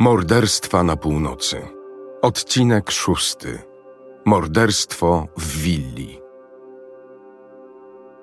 Morderstwa 0.00 0.82
na 0.82 0.96
północy. 0.96 1.62
Odcinek 2.22 2.90
szósty. 2.90 3.58
Morderstwo 4.24 5.26
w 5.36 5.62
willi. 5.62 6.20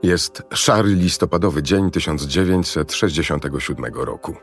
Jest 0.03 0.43
szary 0.53 0.89
listopadowy 0.89 1.63
dzień 1.63 1.91
1967 1.91 3.85
roku. 3.93 4.35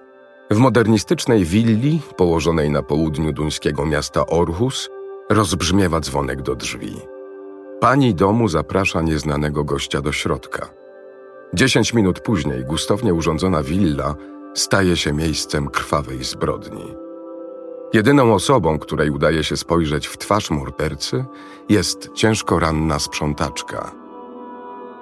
W 0.51 0.59
modernistycznej 0.59 1.45
willi, 1.45 2.01
położonej 2.17 2.71
na 2.71 2.83
południu 2.83 3.33
duńskiego 3.33 3.87
miasta 3.87 4.27
Orhus, 4.27 4.91
rozbrzmiewa 5.31 6.01
dzwonek 6.01 6.43
do 6.43 6.55
drzwi. 6.55 6.97
Pani 7.81 8.15
domu 8.15 8.49
zaprasza 8.49 9.03
nieznanego 9.03 9.65
gościa 9.65 10.01
do 10.01 10.13
środka. 10.13 10.71
Dziesięć 11.55 11.95
minut 11.95 12.21
później 12.21 12.65
gustownie 12.65 13.15
urządzona 13.15 13.63
willa 13.63 14.15
staje 14.55 14.97
się 14.97 15.13
miejscem 15.13 15.69
krwawej 15.69 16.25
zbrodni. 16.25 17.12
Jedyną 17.93 18.35
osobą, 18.35 18.79
której 18.79 19.11
udaje 19.11 19.45
się 19.45 19.57
spojrzeć 19.57 20.07
w 20.07 20.19
twarz 20.19 20.51
mordercy, 20.51 21.25
jest 21.69 22.11
ciężko 22.15 22.59
ranna 22.59 22.99
sprzątaczka. 22.99 23.93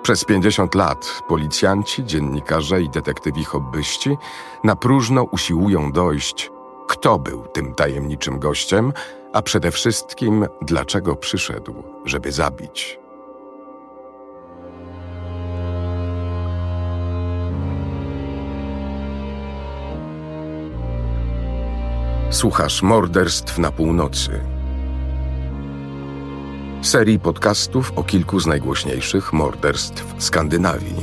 Przez 0.03 0.25
50 0.25 0.75
lat 0.75 1.23
policjanci, 1.29 2.05
dziennikarze 2.05 2.83
i 2.83 2.89
detektywi 2.89 3.45
hobbyści 3.45 4.17
na 4.65 4.77
próżno 4.77 5.23
usiłują 5.23 5.93
dojść, 5.93 6.51
kto 6.89 7.19
był 7.19 7.43
tym 7.43 7.75
tajemniczym 7.75 8.39
gościem, 8.39 8.93
a 9.33 9.43
przede 9.43 9.71
wszystkim 9.71 10.47
dlaczego 10.63 11.17
przyszedł, 11.17 11.75
żeby 12.05 12.33
zabić. 12.33 13.00
Słuchasz 22.31 22.83
morderstw 22.83 23.59
na 23.59 23.73
północy. 23.73 24.31
Serii 26.83 27.19
podcastów 27.19 27.93
o 27.97 28.05
kilku 28.05 28.41
z 28.41 28.47
najgłośniejszych 28.47 29.33
morderstw 29.33 30.15
Skandynawii. 30.19 30.95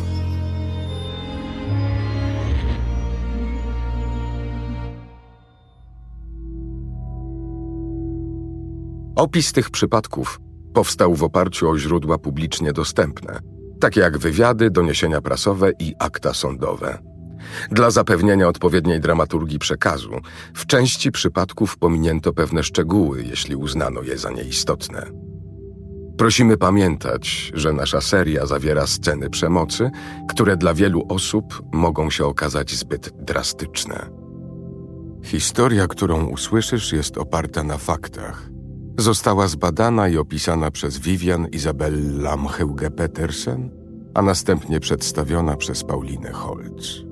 Opis 9.16 9.53
tych 9.53 9.70
przypadków 9.70 10.39
powstał 10.73 11.16
w 11.16 11.23
oparciu 11.23 11.70
o 11.70 11.78
źródła 11.78 12.17
publicznie 12.17 12.73
dostępne, 12.73 13.39
takie 13.80 14.02
jak 14.02 14.17
wywiady, 14.17 14.70
doniesienia 14.70 15.22
prasowe 15.22 15.72
i 15.80 15.94
akta 16.00 16.33
sądowe. 16.33 17.17
Dla 17.72 17.92
zapewnienia 17.92 18.48
odpowiedniej 18.48 19.00
dramaturgii 19.00 19.60
przekazu, 19.60 20.12
w 20.54 20.66
części 20.66 21.12
przypadków 21.12 21.78
pominięto 21.78 22.34
pewne 22.34 22.64
szczegóły, 22.64 23.24
jeśli 23.24 23.56
uznano 23.56 24.02
je 24.02 24.18
za 24.18 24.32
nieistotne. 24.32 25.12
Prosimy 26.18 26.58
pamiętać, 26.58 27.52
że 27.54 27.74
nasza 27.74 28.02
seria 28.02 28.46
zawiera 28.46 28.88
sceny 28.88 29.30
przemocy, 29.30 29.90
które 30.30 30.58
dla 30.58 30.74
wielu 30.74 31.06
osób 31.10 31.64
mogą 31.74 32.10
się 32.10 32.26
okazać 32.26 32.72
zbyt 32.76 33.10
drastyczne. 33.26 34.10
Historia, 35.24 35.88
którą 35.88 36.26
usłyszysz, 36.26 36.94
jest 36.94 37.18
oparta 37.18 37.64
na 37.64 37.78
faktach. 37.78 38.50
Została 38.98 39.48
zbadana 39.48 40.08
i 40.08 40.18
opisana 40.18 40.72
przez 40.72 40.98
Vivian 40.98 41.48
Isabella 41.48 42.38
Mcheuge 42.38 42.92
Petersen, 42.92 43.70
a 44.14 44.22
następnie 44.22 44.80
przedstawiona 44.80 45.56
przez 45.56 45.84
Paulinę 45.84 46.32
Holz. 46.32 47.07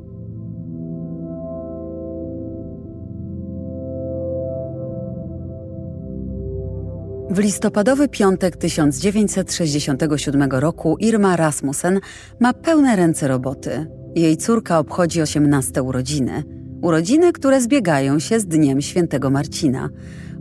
W 7.29 7.39
listopadowy 7.39 8.07
piątek 8.07 8.57
1967 8.57 10.49
roku 10.51 10.97
Irma 10.99 11.35
Rasmussen 11.35 11.99
ma 12.39 12.53
pełne 12.53 12.95
ręce 12.95 13.27
roboty. 13.27 13.87
Jej 14.15 14.37
córka 14.37 14.79
obchodzi 14.79 15.21
18 15.21 15.83
urodziny. 15.83 16.43
Urodziny, 16.81 17.33
które 17.33 17.61
zbiegają 17.61 18.19
się 18.19 18.39
z 18.39 18.45
Dniem 18.45 18.81
Świętego 18.81 19.29
Marcina. 19.29 19.89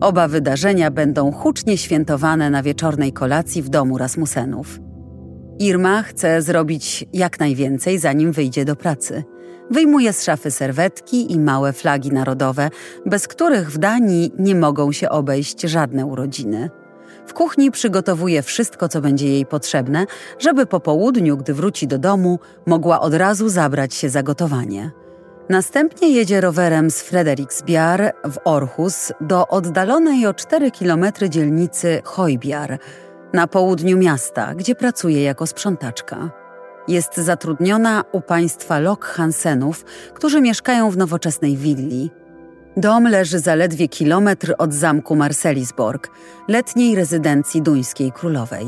Oba 0.00 0.28
wydarzenia 0.28 0.90
będą 0.90 1.32
hucznie 1.32 1.78
świętowane 1.78 2.50
na 2.50 2.62
wieczornej 2.62 3.12
kolacji 3.12 3.62
w 3.62 3.68
domu 3.68 3.98
Rasmussenów. 3.98 4.80
Irma 5.58 6.02
chce 6.02 6.42
zrobić 6.42 7.04
jak 7.12 7.40
najwięcej, 7.40 7.98
zanim 7.98 8.32
wyjdzie 8.32 8.64
do 8.64 8.76
pracy. 8.76 9.24
Wyjmuje 9.70 10.12
z 10.12 10.24
szafy 10.24 10.50
serwetki 10.50 11.32
i 11.32 11.40
małe 11.40 11.72
flagi 11.72 12.12
narodowe, 12.12 12.70
bez 13.06 13.28
których 13.28 13.70
w 13.70 13.78
Danii 13.78 14.32
nie 14.38 14.54
mogą 14.54 14.92
się 14.92 15.08
obejść 15.08 15.60
żadne 15.60 16.06
urodziny. 16.06 16.70
W 17.26 17.32
kuchni 17.34 17.70
przygotowuje 17.70 18.42
wszystko, 18.42 18.88
co 18.88 19.00
będzie 19.00 19.28
jej 19.28 19.46
potrzebne, 19.46 20.06
żeby 20.38 20.66
po 20.66 20.80
południu, 20.80 21.36
gdy 21.36 21.54
wróci 21.54 21.86
do 21.86 21.98
domu, 21.98 22.38
mogła 22.66 23.00
od 23.00 23.14
razu 23.14 23.48
zabrać 23.48 23.94
się 23.94 24.08
za 24.08 24.22
gotowanie. 24.22 24.90
Następnie 25.48 26.08
jedzie 26.08 26.40
rowerem 26.40 26.90
z 26.90 27.02
Frederiksbiar 27.02 28.12
w 28.24 28.38
Orhus 28.44 29.12
do 29.20 29.48
oddalonej 29.48 30.26
o 30.26 30.34
4 30.34 30.70
km 30.70 31.04
dzielnicy 31.28 32.02
Hojbiar 32.04 32.78
na 33.32 33.46
południu 33.46 33.98
miasta, 33.98 34.54
gdzie 34.54 34.74
pracuje 34.74 35.22
jako 35.22 35.46
sprzątaczka. 35.46 36.43
Jest 36.88 37.16
zatrudniona 37.16 38.04
u 38.12 38.20
państwa 38.20 38.78
Lok 38.78 39.04
Hansenów, 39.04 39.84
którzy 40.14 40.40
mieszkają 40.40 40.90
w 40.90 40.96
nowoczesnej 40.96 41.56
willi. 41.56 42.10
Dom 42.76 43.08
leży 43.08 43.38
zaledwie 43.38 43.88
kilometr 43.88 44.54
od 44.58 44.74
zamku 44.74 45.16
Marselisborg, 45.16 46.10
letniej 46.48 46.94
rezydencji 46.94 47.62
duńskiej 47.62 48.12
królowej. 48.12 48.66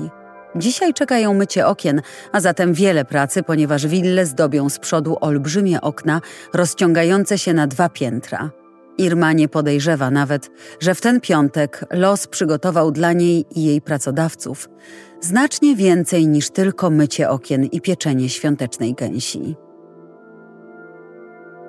Dzisiaj 0.57 0.95
czekają 0.95 1.35
mycie 1.35 1.67
okien, 1.67 2.03
a 2.33 2.41
zatem 2.41 2.73
wiele 2.75 3.05
pracy, 3.05 3.43
ponieważ 3.43 3.87
wille 3.87 4.27
zdobią 4.27 4.69
z 4.69 4.79
przodu 4.79 5.17
olbrzymie 5.21 5.81
okna 5.81 6.21
rozciągające 6.55 7.39
się 7.39 7.55
na 7.55 7.67
dwa 7.67 7.89
piętra. 7.89 8.51
Irma 8.99 9.33
nie 9.33 9.49
podejrzewa 9.49 10.11
nawet, 10.11 10.51
że 10.81 10.95
w 10.95 11.01
ten 11.01 11.21
piątek 11.21 11.85
los 11.91 12.27
przygotował 12.27 12.91
dla 12.91 13.13
niej 13.13 13.45
i 13.55 13.65
jej 13.65 13.81
pracodawców 13.81 14.69
znacznie 15.21 15.77
więcej 15.77 16.27
niż 16.27 16.51
tylko 16.51 16.91
mycie 16.91 17.31
okien 17.31 17.65
i 17.65 17.81
pieczenie 17.81 18.29
świątecznej 18.29 18.95
gęsi. 18.95 19.57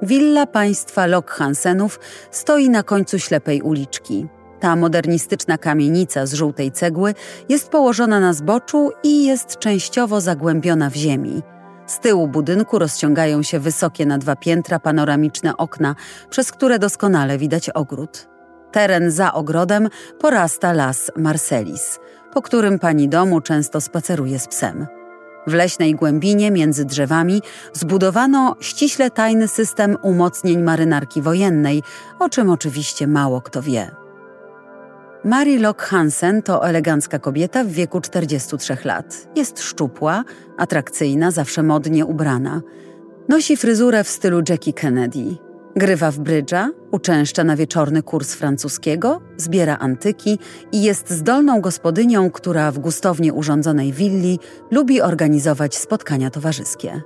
Willa 0.02 0.46
państwa 0.46 1.06
Lok 1.06 1.32
Hansenów 1.32 2.00
stoi 2.32 2.70
na 2.70 2.84
końcu 2.84 3.20
ślepej 3.20 3.62
uliczki. 3.62 4.28
Ta 4.60 4.76
modernistyczna 4.76 5.58
kamienica 5.58 6.26
z 6.26 6.34
żółtej 6.34 6.72
cegły 6.72 7.14
jest 7.50 7.70
położona 7.70 8.20
na 8.20 8.34
zboczu 8.34 8.92
i 9.04 9.26
jest 9.26 9.58
częściowo 9.60 10.22
zagłębiona 10.22 10.90
w 10.90 10.96
ziemi. 10.96 11.42
Z 11.88 12.00
tyłu 12.00 12.28
budynku 12.28 12.80
rozciągają 12.80 13.44
się 13.44 13.60
wysokie 13.60 14.06
na 14.06 14.18
dwa 14.18 14.36
piętra 14.36 14.80
panoramiczne 14.80 15.58
okna, 15.58 15.96
przez 16.30 16.52
które 16.52 16.80
doskonale 16.80 17.38
widać 17.38 17.70
ogród. 17.70 18.28
Teren 18.72 19.12
za 19.12 19.34
ogrodem 19.34 19.90
porasta 20.20 20.74
las 20.74 21.12
Marselis, 21.16 22.00
po 22.34 22.42
którym 22.42 22.80
pani 22.80 23.10
domu 23.10 23.42
często 23.42 23.82
spaceruje 23.82 24.40
z 24.40 24.48
psem. 24.48 24.88
W 25.48 25.54
leśnej 25.54 25.96
głębinie 25.96 26.52
między 26.52 26.86
drzewami 26.86 27.42
zbudowano 27.74 28.56
ściśle 28.60 29.12
tajny 29.12 29.48
system 29.48 29.98
umocnień 30.02 30.64
marynarki 30.64 31.22
wojennej, 31.22 31.84
o 32.20 32.30
czym 32.30 32.50
oczywiście 32.50 33.08
mało 33.08 33.42
kto 33.42 33.62
wie. 33.62 34.07
Mary 35.28 35.60
Lock 35.60 35.82
Hansen 35.82 36.42
to 36.42 36.68
elegancka 36.68 37.20
kobieta 37.20 37.64
w 37.64 37.68
wieku 37.68 38.02
43 38.02 38.78
lat. 38.86 39.28
Jest 39.36 39.60
szczupła, 39.60 40.24
atrakcyjna, 40.58 41.32
zawsze 41.32 41.64
modnie 41.64 42.06
ubrana. 42.06 42.62
Nosi 43.30 43.58
fryzurę 43.58 44.04
w 44.04 44.08
stylu 44.10 44.42
Jackie 44.50 44.74
Kennedy. 44.74 45.38
Grywa 45.76 46.12
w 46.12 46.20
brydża, 46.20 46.70
uczęszcza 46.92 47.44
na 47.44 47.56
wieczorny 47.56 48.04
kurs 48.04 48.34
francuskiego, 48.34 49.22
zbiera 49.38 49.78
antyki 49.78 50.40
i 50.72 50.84
jest 50.84 51.10
zdolną 51.10 51.62
gospodynią, 51.62 52.32
która 52.32 52.72
w 52.72 52.80
gustownie 52.80 53.34
urządzonej 53.34 53.94
willi 53.94 54.40
lubi 54.72 55.02
organizować 55.02 55.76
spotkania 55.76 56.30
towarzyskie. 56.30 57.02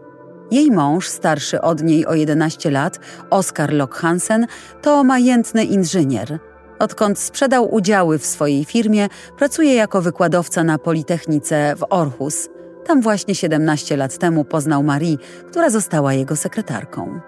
Jej 0.51 0.71
mąż, 0.71 1.07
starszy 1.07 1.62
od 1.62 1.83
niej 1.83 2.06
o 2.06 2.13
11 2.13 2.71
lat, 2.71 3.00
Oskar 3.29 3.73
Lock 3.73 3.95
Hansen, 3.95 4.47
to 4.81 5.03
majętny 5.03 5.63
inżynier. 5.63 6.50
Odkąd 6.81 7.19
sprzedał 7.19 7.74
udziały 7.74 8.19
w 8.19 8.25
swojej 8.25 8.66
firmie, 8.66 9.07
pracuje 9.38 9.74
jako 9.74 10.01
wykładowca 10.01 10.63
na 10.63 10.78
Politechnice 10.78 11.75
w 11.75 11.86
Orhus. 11.89 12.50
Tam 12.86 13.01
właśnie 13.01 13.36
17 13.36 13.98
lat 13.98 14.18
temu 14.18 14.45
poznał 14.45 14.83
Marie, 14.83 15.18
która 15.50 15.69
została 15.69 16.13
jego 16.13 16.36
sekretarką. 16.36 17.19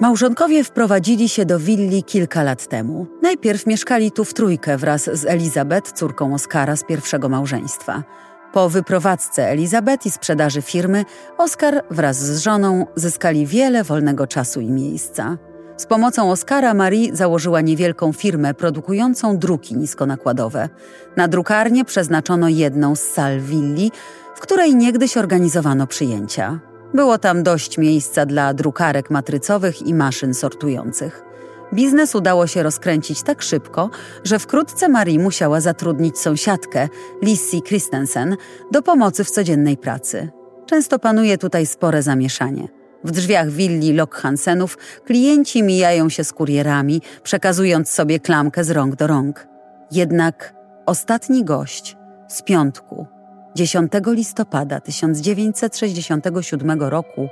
Małżonkowie 0.00 0.64
wprowadzili 0.64 1.28
się 1.28 1.44
do 1.44 1.58
willi 1.58 2.02
kilka 2.02 2.42
lat 2.42 2.66
temu. 2.66 3.06
Najpierw 3.22 3.66
mieszkali 3.66 4.12
tu 4.12 4.24
w 4.24 4.34
trójkę 4.34 4.76
wraz 4.76 5.10
z 5.12 5.24
Elizabeth, 5.24 5.92
córką 5.92 6.34
Oskara 6.34 6.76
z 6.76 6.84
pierwszego 6.84 7.28
małżeństwa. 7.28 8.02
Po 8.52 8.68
wyprowadzce 8.68 9.48
Elizabeth 9.48 10.06
i 10.06 10.10
sprzedaży 10.10 10.62
firmy, 10.62 11.04
Oskar 11.38 11.84
wraz 11.90 12.16
z 12.16 12.40
żoną 12.42 12.86
zyskali 12.96 13.46
wiele 13.46 13.84
wolnego 13.84 14.26
czasu 14.26 14.60
i 14.60 14.70
miejsca. 14.70 15.36
Z 15.76 15.86
pomocą 15.86 16.30
Oskara 16.30 16.74
Marie 16.74 17.16
założyła 17.16 17.60
niewielką 17.60 18.12
firmę 18.12 18.54
produkującą 18.54 19.38
druki 19.38 19.76
niskonakładowe. 19.76 20.68
Na 21.16 21.28
drukarnię 21.28 21.84
przeznaczono 21.84 22.48
jedną 22.48 22.96
z 22.96 23.00
sal 23.00 23.40
willi, 23.40 23.92
w 24.34 24.40
której 24.40 24.74
niegdyś 24.74 25.16
organizowano 25.16 25.86
przyjęcia. 25.86 26.60
Było 26.94 27.18
tam 27.18 27.42
dość 27.42 27.78
miejsca 27.78 28.26
dla 28.26 28.54
drukarek 28.54 29.10
matrycowych 29.10 29.86
i 29.86 29.94
maszyn 29.94 30.34
sortujących. 30.34 31.22
Biznes 31.72 32.14
udało 32.14 32.46
się 32.46 32.62
rozkręcić 32.62 33.22
tak 33.22 33.42
szybko, 33.42 33.90
że 34.24 34.38
wkrótce 34.38 34.88
Marie 34.88 35.18
musiała 35.18 35.60
zatrudnić 35.60 36.18
sąsiadkę, 36.18 36.88
Lissy 37.22 37.60
Christensen, 37.60 38.36
do 38.70 38.82
pomocy 38.82 39.24
w 39.24 39.30
codziennej 39.30 39.76
pracy. 39.76 40.28
Często 40.66 40.98
panuje 40.98 41.38
tutaj 41.38 41.66
spore 41.66 42.02
zamieszanie. 42.02 42.68
W 43.04 43.10
drzwiach 43.10 43.50
willi 43.50 43.92
Lok 43.92 44.14
Hansenów 44.14 44.78
klienci 45.04 45.62
mijają 45.62 46.08
się 46.08 46.24
z 46.24 46.32
kurierami, 46.32 47.02
przekazując 47.22 47.90
sobie 47.90 48.20
klamkę 48.20 48.64
z 48.64 48.70
rąk 48.70 48.96
do 48.96 49.06
rąk. 49.06 49.48
Jednak 49.90 50.54
ostatni 50.86 51.44
gość 51.44 51.96
z 52.28 52.42
piątku, 52.42 53.06
10 53.54 53.92
listopada 54.06 54.80
1967 54.80 56.82
roku, 56.82 57.28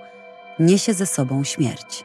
niesie 0.60 0.94
ze 0.94 1.06
sobą 1.06 1.44
śmierć. 1.44 2.04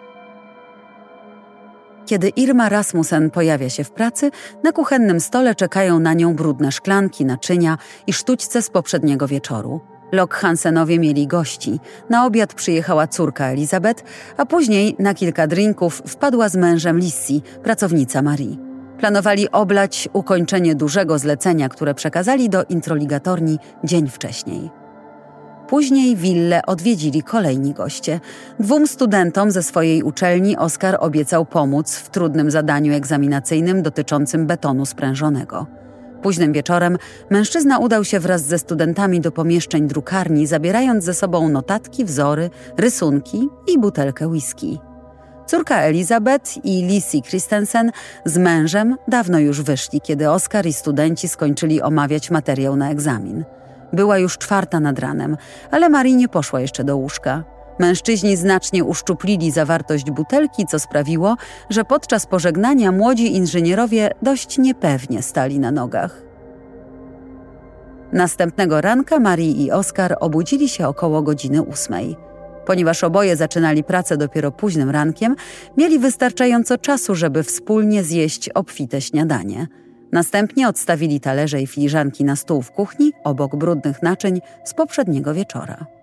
Kiedy 2.05 2.29
Irma 2.29 2.69
Rasmussen 2.69 3.29
pojawia 3.29 3.69
się 3.69 3.83
w 3.83 3.91
pracy, 3.91 4.31
na 4.63 4.71
kuchennym 4.71 5.19
stole 5.19 5.55
czekają 5.55 5.99
na 5.99 6.13
nią 6.13 6.35
brudne 6.35 6.71
szklanki, 6.71 7.25
naczynia 7.25 7.77
i 8.07 8.13
sztućce 8.13 8.61
z 8.61 8.69
poprzedniego 8.69 9.27
wieczoru. 9.27 9.96
Lok 10.11 10.33
Hansenowie 10.33 10.99
mieli 10.99 11.27
gości. 11.27 11.79
Na 12.09 12.25
obiad 12.25 12.53
przyjechała 12.53 13.07
córka 13.07 13.45
Elizabeth, 13.45 14.03
a 14.37 14.45
później 14.45 14.95
na 14.99 15.13
kilka 15.13 15.47
drinków 15.47 16.01
wpadła 16.07 16.49
z 16.49 16.55
mężem 16.55 16.99
Lissy, 16.99 17.41
pracownica 17.63 18.21
Marii. 18.21 18.59
Planowali 18.99 19.51
oblać 19.51 20.09
ukończenie 20.13 20.75
dużego 20.75 21.19
zlecenia, 21.19 21.69
które 21.69 21.93
przekazali 21.93 22.49
do 22.49 22.63
introligatorni 22.63 23.57
dzień 23.83 24.09
wcześniej. 24.09 24.69
Później 25.67 26.15
willę 26.15 26.61
odwiedzili 26.65 27.23
kolejni 27.23 27.73
goście. 27.73 28.19
Dwóm 28.59 28.87
studentom 28.87 29.51
ze 29.51 29.63
swojej 29.63 30.03
uczelni 30.03 30.57
Oskar 30.57 30.97
obiecał 30.99 31.45
pomóc 31.45 31.95
w 31.95 32.09
trudnym 32.09 32.51
zadaniu 32.51 32.93
egzaminacyjnym 32.93 33.81
dotyczącym 33.81 34.47
betonu 34.47 34.85
sprężonego. 34.85 35.67
Późnym 36.21 36.53
wieczorem 36.53 36.97
mężczyzna 37.29 37.79
udał 37.79 38.03
się 38.03 38.19
wraz 38.19 38.41
ze 38.41 38.59
studentami 38.59 39.21
do 39.21 39.31
pomieszczeń 39.31 39.87
drukarni, 39.87 40.47
zabierając 40.47 41.03
ze 41.03 41.13
sobą 41.13 41.49
notatki, 41.49 42.05
wzory, 42.05 42.49
rysunki 42.77 43.49
i 43.67 43.79
butelkę 43.79 44.27
whisky. 44.27 44.79
Córka 45.45 45.75
Elizabeth 45.75 46.65
i 46.65 46.83
Lissy 46.83 47.21
Christensen 47.21 47.91
z 48.25 48.37
mężem 48.37 48.95
dawno 49.07 49.39
już 49.39 49.61
wyszli, 49.61 50.01
kiedy 50.01 50.29
Oskar 50.29 50.65
i 50.65 50.73
studenci 50.73 51.27
skończyli 51.27 51.81
omawiać 51.81 52.31
materiał 52.31 52.75
na 52.75 52.91
egzamin. 52.91 53.45
Była 53.93 54.17
już 54.17 54.37
czwarta 54.37 54.79
nad 54.79 54.99
ranem, 54.99 55.37
ale 55.71 55.89
Marie 55.89 56.15
nie 56.15 56.27
poszła 56.27 56.61
jeszcze 56.61 56.83
do 56.83 56.97
łóżka. 56.97 57.56
Mężczyźni 57.79 58.37
znacznie 58.37 58.83
uszczuplili 58.83 59.51
zawartość 59.51 60.11
butelki, 60.11 60.65
co 60.65 60.79
sprawiło, 60.79 61.35
że 61.69 61.83
podczas 61.83 62.25
pożegnania 62.25 62.91
młodzi 62.91 63.35
inżynierowie 63.35 64.11
dość 64.21 64.57
niepewnie 64.57 65.21
stali 65.21 65.59
na 65.59 65.71
nogach. 65.71 66.23
Następnego 68.11 68.81
ranka 68.81 69.19
Marie 69.19 69.51
i 69.51 69.71
Oskar 69.71 70.17
obudzili 70.19 70.69
się 70.69 70.87
około 70.87 71.21
godziny 71.21 71.61
ósmej. 71.61 72.15
Ponieważ 72.65 73.03
oboje 73.03 73.35
zaczynali 73.35 73.83
pracę 73.83 74.17
dopiero 74.17 74.51
późnym 74.51 74.89
rankiem, 74.89 75.35
mieli 75.77 75.99
wystarczająco 75.99 76.77
czasu, 76.77 77.15
żeby 77.15 77.43
wspólnie 77.43 78.03
zjeść 78.03 78.49
obfite 78.49 79.01
śniadanie. 79.01 79.67
Następnie 80.11 80.67
odstawili 80.67 81.19
talerze 81.19 81.61
i 81.61 81.67
filiżanki 81.67 82.23
na 82.23 82.35
stół 82.35 82.61
w 82.61 82.71
kuchni 82.71 83.11
obok 83.23 83.55
brudnych 83.55 84.03
naczyń 84.03 84.41
z 84.63 84.73
poprzedniego 84.73 85.33
wieczora. 85.33 85.96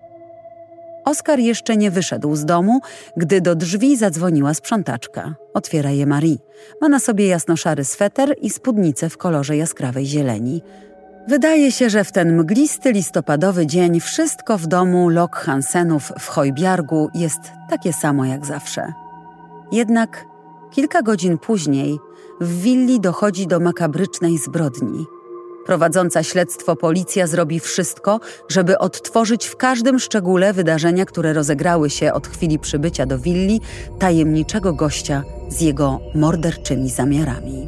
Oskar 1.05 1.39
jeszcze 1.39 1.77
nie 1.77 1.91
wyszedł 1.91 2.35
z 2.35 2.45
domu, 2.45 2.79
gdy 3.17 3.41
do 3.41 3.55
drzwi 3.55 3.97
zadzwoniła 3.97 4.53
sprzątaczka. 4.53 5.35
Otwiera 5.53 5.91
je 5.91 6.05
Marie. 6.05 6.37
Ma 6.81 6.89
na 6.89 6.99
sobie 6.99 7.27
jasno-szary 7.27 7.83
sweter 7.83 8.35
i 8.41 8.49
spódnicę 8.49 9.09
w 9.09 9.17
kolorze 9.17 9.57
jaskrawej 9.57 10.05
zieleni. 10.05 10.61
Wydaje 11.27 11.71
się, 11.71 11.89
że 11.89 12.03
w 12.03 12.11
ten 12.11 12.37
mglisty 12.37 12.91
listopadowy 12.91 13.67
dzień 13.67 13.99
wszystko 13.99 14.57
w 14.57 14.67
domu 14.67 15.09
Lok 15.09 15.35
Hansenów 15.35 16.11
w 16.19 16.27
Hojbjargu 16.27 17.09
jest 17.13 17.39
takie 17.69 17.93
samo 17.93 18.25
jak 18.25 18.45
zawsze. 18.45 18.93
Jednak 19.71 20.25
kilka 20.71 21.01
godzin 21.01 21.37
później 21.37 21.97
w 22.41 22.61
willi 22.61 22.99
dochodzi 22.99 23.47
do 23.47 23.59
makabrycznej 23.59 24.37
zbrodni– 24.37 25.05
Prowadząca 25.65 26.23
śledztwo 26.23 26.75
policja 26.75 27.27
zrobi 27.27 27.59
wszystko, 27.59 28.19
żeby 28.49 28.77
odtworzyć 28.77 29.45
w 29.45 29.55
każdym 29.55 29.99
szczególe 29.99 30.53
wydarzenia, 30.53 31.05
które 31.05 31.33
rozegrały 31.33 31.89
się 31.89 32.13
od 32.13 32.27
chwili 32.27 32.59
przybycia 32.59 33.05
do 33.05 33.19
willi 33.19 33.61
tajemniczego 33.99 34.73
gościa 34.73 35.23
z 35.49 35.61
jego 35.61 35.99
morderczymi 36.15 36.89
zamiarami. 36.89 37.67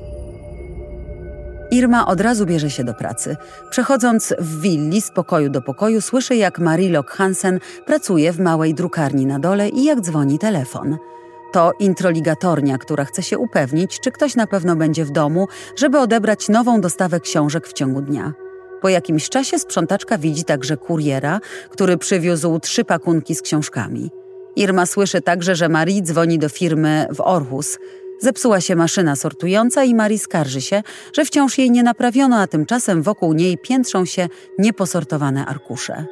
Irma 1.72 2.08
od 2.08 2.22
razu 2.22 2.46
bierze 2.46 2.70
się 2.70 2.84
do 2.84 2.94
pracy. 2.94 3.36
Przechodząc 3.70 4.34
w 4.40 4.62
willi 4.62 5.02
z 5.02 5.12
pokoju 5.12 5.50
do 5.50 5.62
pokoju, 5.62 6.02
słyszy, 6.02 6.36
jak 6.36 6.60
Marilok 6.60 7.12
Hansen 7.12 7.60
pracuje 7.86 8.34
w 8.34 8.40
małej 8.40 8.74
drukarni 8.74 9.26
na 9.26 9.40
dole 9.40 9.70
i 9.70 9.84
jak 9.84 10.02
dzwoni 10.02 10.40
telefon– 10.40 10.98
to 11.52 11.72
introligatornia, 11.80 12.78
która 12.78 13.06
chce 13.06 13.24
się 13.24 13.38
upewnić, 13.38 14.00
czy 14.00 14.12
ktoś 14.12 14.36
na 14.36 14.48
pewno 14.48 14.76
będzie 14.76 15.06
w 15.06 15.12
domu, 15.12 15.48
żeby 15.76 16.00
odebrać 16.00 16.50
nową 16.50 16.82
dostawę 16.82 17.20
książek 17.20 17.68
w 17.68 17.74
ciągu 17.74 18.02
dnia. 18.02 18.34
Po 18.82 18.90
jakimś 18.90 19.30
czasie 19.30 19.60
sprzątaczka 19.60 20.18
widzi 20.18 20.44
także 20.44 20.78
kuriera, 20.78 21.40
który 21.70 21.98
przywiózł 21.98 22.60
trzy 22.60 22.84
pakunki 22.84 23.36
z 23.36 23.42
książkami. 23.42 24.12
Irma 24.56 24.86
słyszy 24.86 25.22
także, 25.22 25.56
że 25.56 25.70
Marie 25.70 26.02
dzwoni 26.02 26.40
do 26.40 26.50
firmy 26.50 27.08
w 27.16 27.22
Orhus. 27.22 27.78
Zepsuła 28.20 28.62
się 28.62 28.76
maszyna 28.76 29.16
sortująca 29.16 29.84
i 29.84 29.96
Marie 29.96 30.20
skarży 30.20 30.62
się, 30.62 30.84
że 31.14 31.26
wciąż 31.26 31.58
jej 31.58 31.72
nie 31.72 31.84
naprawiono, 31.84 32.38
a 32.38 32.48
tymczasem 32.48 33.02
wokół 33.02 33.34
niej 33.34 33.58
piętrzą 33.58 34.06
się 34.06 34.28
nieposortowane 34.60 35.46
arkusze. 35.46 36.06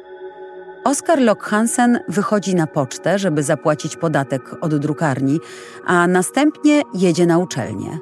Oskar 0.86 1.20
Lok 1.20 1.42
Hansen 1.42 2.00
wychodzi 2.08 2.54
na 2.54 2.66
pocztę, 2.66 3.18
żeby 3.18 3.42
zapłacić 3.42 3.96
podatek 3.96 4.56
od 4.60 4.76
drukarni, 4.76 5.40
a 5.86 6.06
następnie 6.06 6.82
jedzie 6.94 7.26
na 7.26 7.38
uczelnię. 7.38 7.98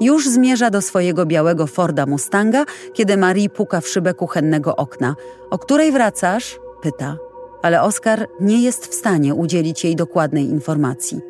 Już 0.00 0.28
zmierza 0.28 0.70
do 0.70 0.82
swojego 0.82 1.26
białego 1.26 1.66
Forda 1.66 2.06
Mustanga, 2.06 2.64
kiedy 2.92 3.16
Marie 3.16 3.50
puka 3.50 3.80
w 3.80 3.88
szybę 3.88 4.14
kuchennego 4.14 4.76
okna. 4.76 5.16
O 5.50 5.58
której 5.58 5.92
wracasz? 5.92 6.60
pyta. 6.82 7.16
Ale 7.62 7.82
Oskar 7.82 8.28
nie 8.40 8.62
jest 8.62 8.86
w 8.86 8.94
stanie 8.94 9.34
udzielić 9.34 9.84
jej 9.84 9.96
dokładnej 9.96 10.44
informacji. 10.44 11.20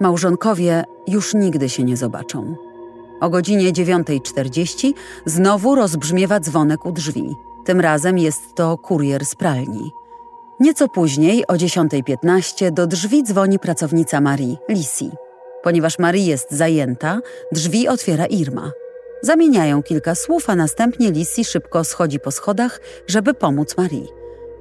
Małżonkowie 0.00 0.84
już 1.06 1.34
nigdy 1.34 1.68
się 1.68 1.84
nie 1.84 1.96
zobaczą. 1.96 2.56
O 3.20 3.30
godzinie 3.30 3.72
9.40 3.72 4.92
znowu 5.26 5.74
rozbrzmiewa 5.74 6.40
dzwonek 6.40 6.86
u 6.86 6.92
drzwi. 6.92 7.36
Tym 7.64 7.80
razem 7.80 8.18
jest 8.18 8.54
to 8.54 8.78
kurier 8.78 9.24
z 9.24 9.34
pralni. 9.34 9.92
Nieco 10.60 10.88
później, 10.88 11.46
o 11.46 11.52
10.15, 11.52 12.70
do 12.70 12.86
drzwi 12.86 13.22
dzwoni 13.22 13.58
pracownica 13.58 14.20
Marii, 14.20 14.58
Lisi. 14.68 15.10
Ponieważ 15.62 15.98
Marie 15.98 16.26
jest 16.26 16.50
zajęta, 16.50 17.20
drzwi 17.52 17.88
otwiera 17.88 18.26
Irma. 18.26 18.72
Zamieniają 19.22 19.82
kilka 19.82 20.14
słów, 20.14 20.50
a 20.50 20.54
następnie 20.54 21.10
Lisi 21.10 21.44
szybko 21.44 21.84
schodzi 21.84 22.20
po 22.20 22.30
schodach, 22.30 22.80
żeby 23.06 23.34
pomóc 23.34 23.76
Marii. 23.76 24.08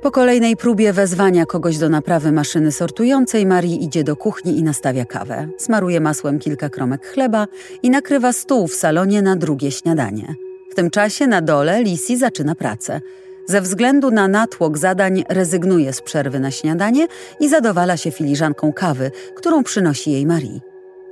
Po 0.01 0.11
kolejnej 0.11 0.57
próbie 0.57 0.93
wezwania 0.93 1.45
kogoś 1.45 1.77
do 1.77 1.89
naprawy 1.89 2.31
maszyny 2.31 2.71
sortującej, 2.71 3.45
Marii 3.45 3.83
idzie 3.83 4.03
do 4.03 4.15
kuchni 4.15 4.57
i 4.57 4.63
nastawia 4.63 5.05
kawę. 5.05 5.47
Smaruje 5.57 5.99
masłem 5.99 6.39
kilka 6.39 6.69
kromek 6.69 7.07
chleba 7.07 7.47
i 7.83 7.89
nakrywa 7.89 8.33
stół 8.33 8.67
w 8.67 8.75
salonie 8.75 9.21
na 9.21 9.35
drugie 9.35 9.71
śniadanie. 9.71 10.35
W 10.71 10.75
tym 10.75 10.89
czasie 10.89 11.27
na 11.27 11.41
dole 11.41 11.83
Lisi 11.83 12.17
zaczyna 12.17 12.55
pracę. 12.55 13.01
Ze 13.47 13.61
względu 13.61 14.11
na 14.11 14.27
natłok 14.27 14.77
zadań 14.77 15.23
rezygnuje 15.29 15.93
z 15.93 16.01
przerwy 16.01 16.39
na 16.39 16.51
śniadanie 16.51 17.07
i 17.39 17.49
zadowala 17.49 17.97
się 17.97 18.11
filiżanką 18.11 18.73
kawy, 18.73 19.11
którą 19.35 19.63
przynosi 19.63 20.11
jej 20.11 20.25
Marie. 20.25 20.59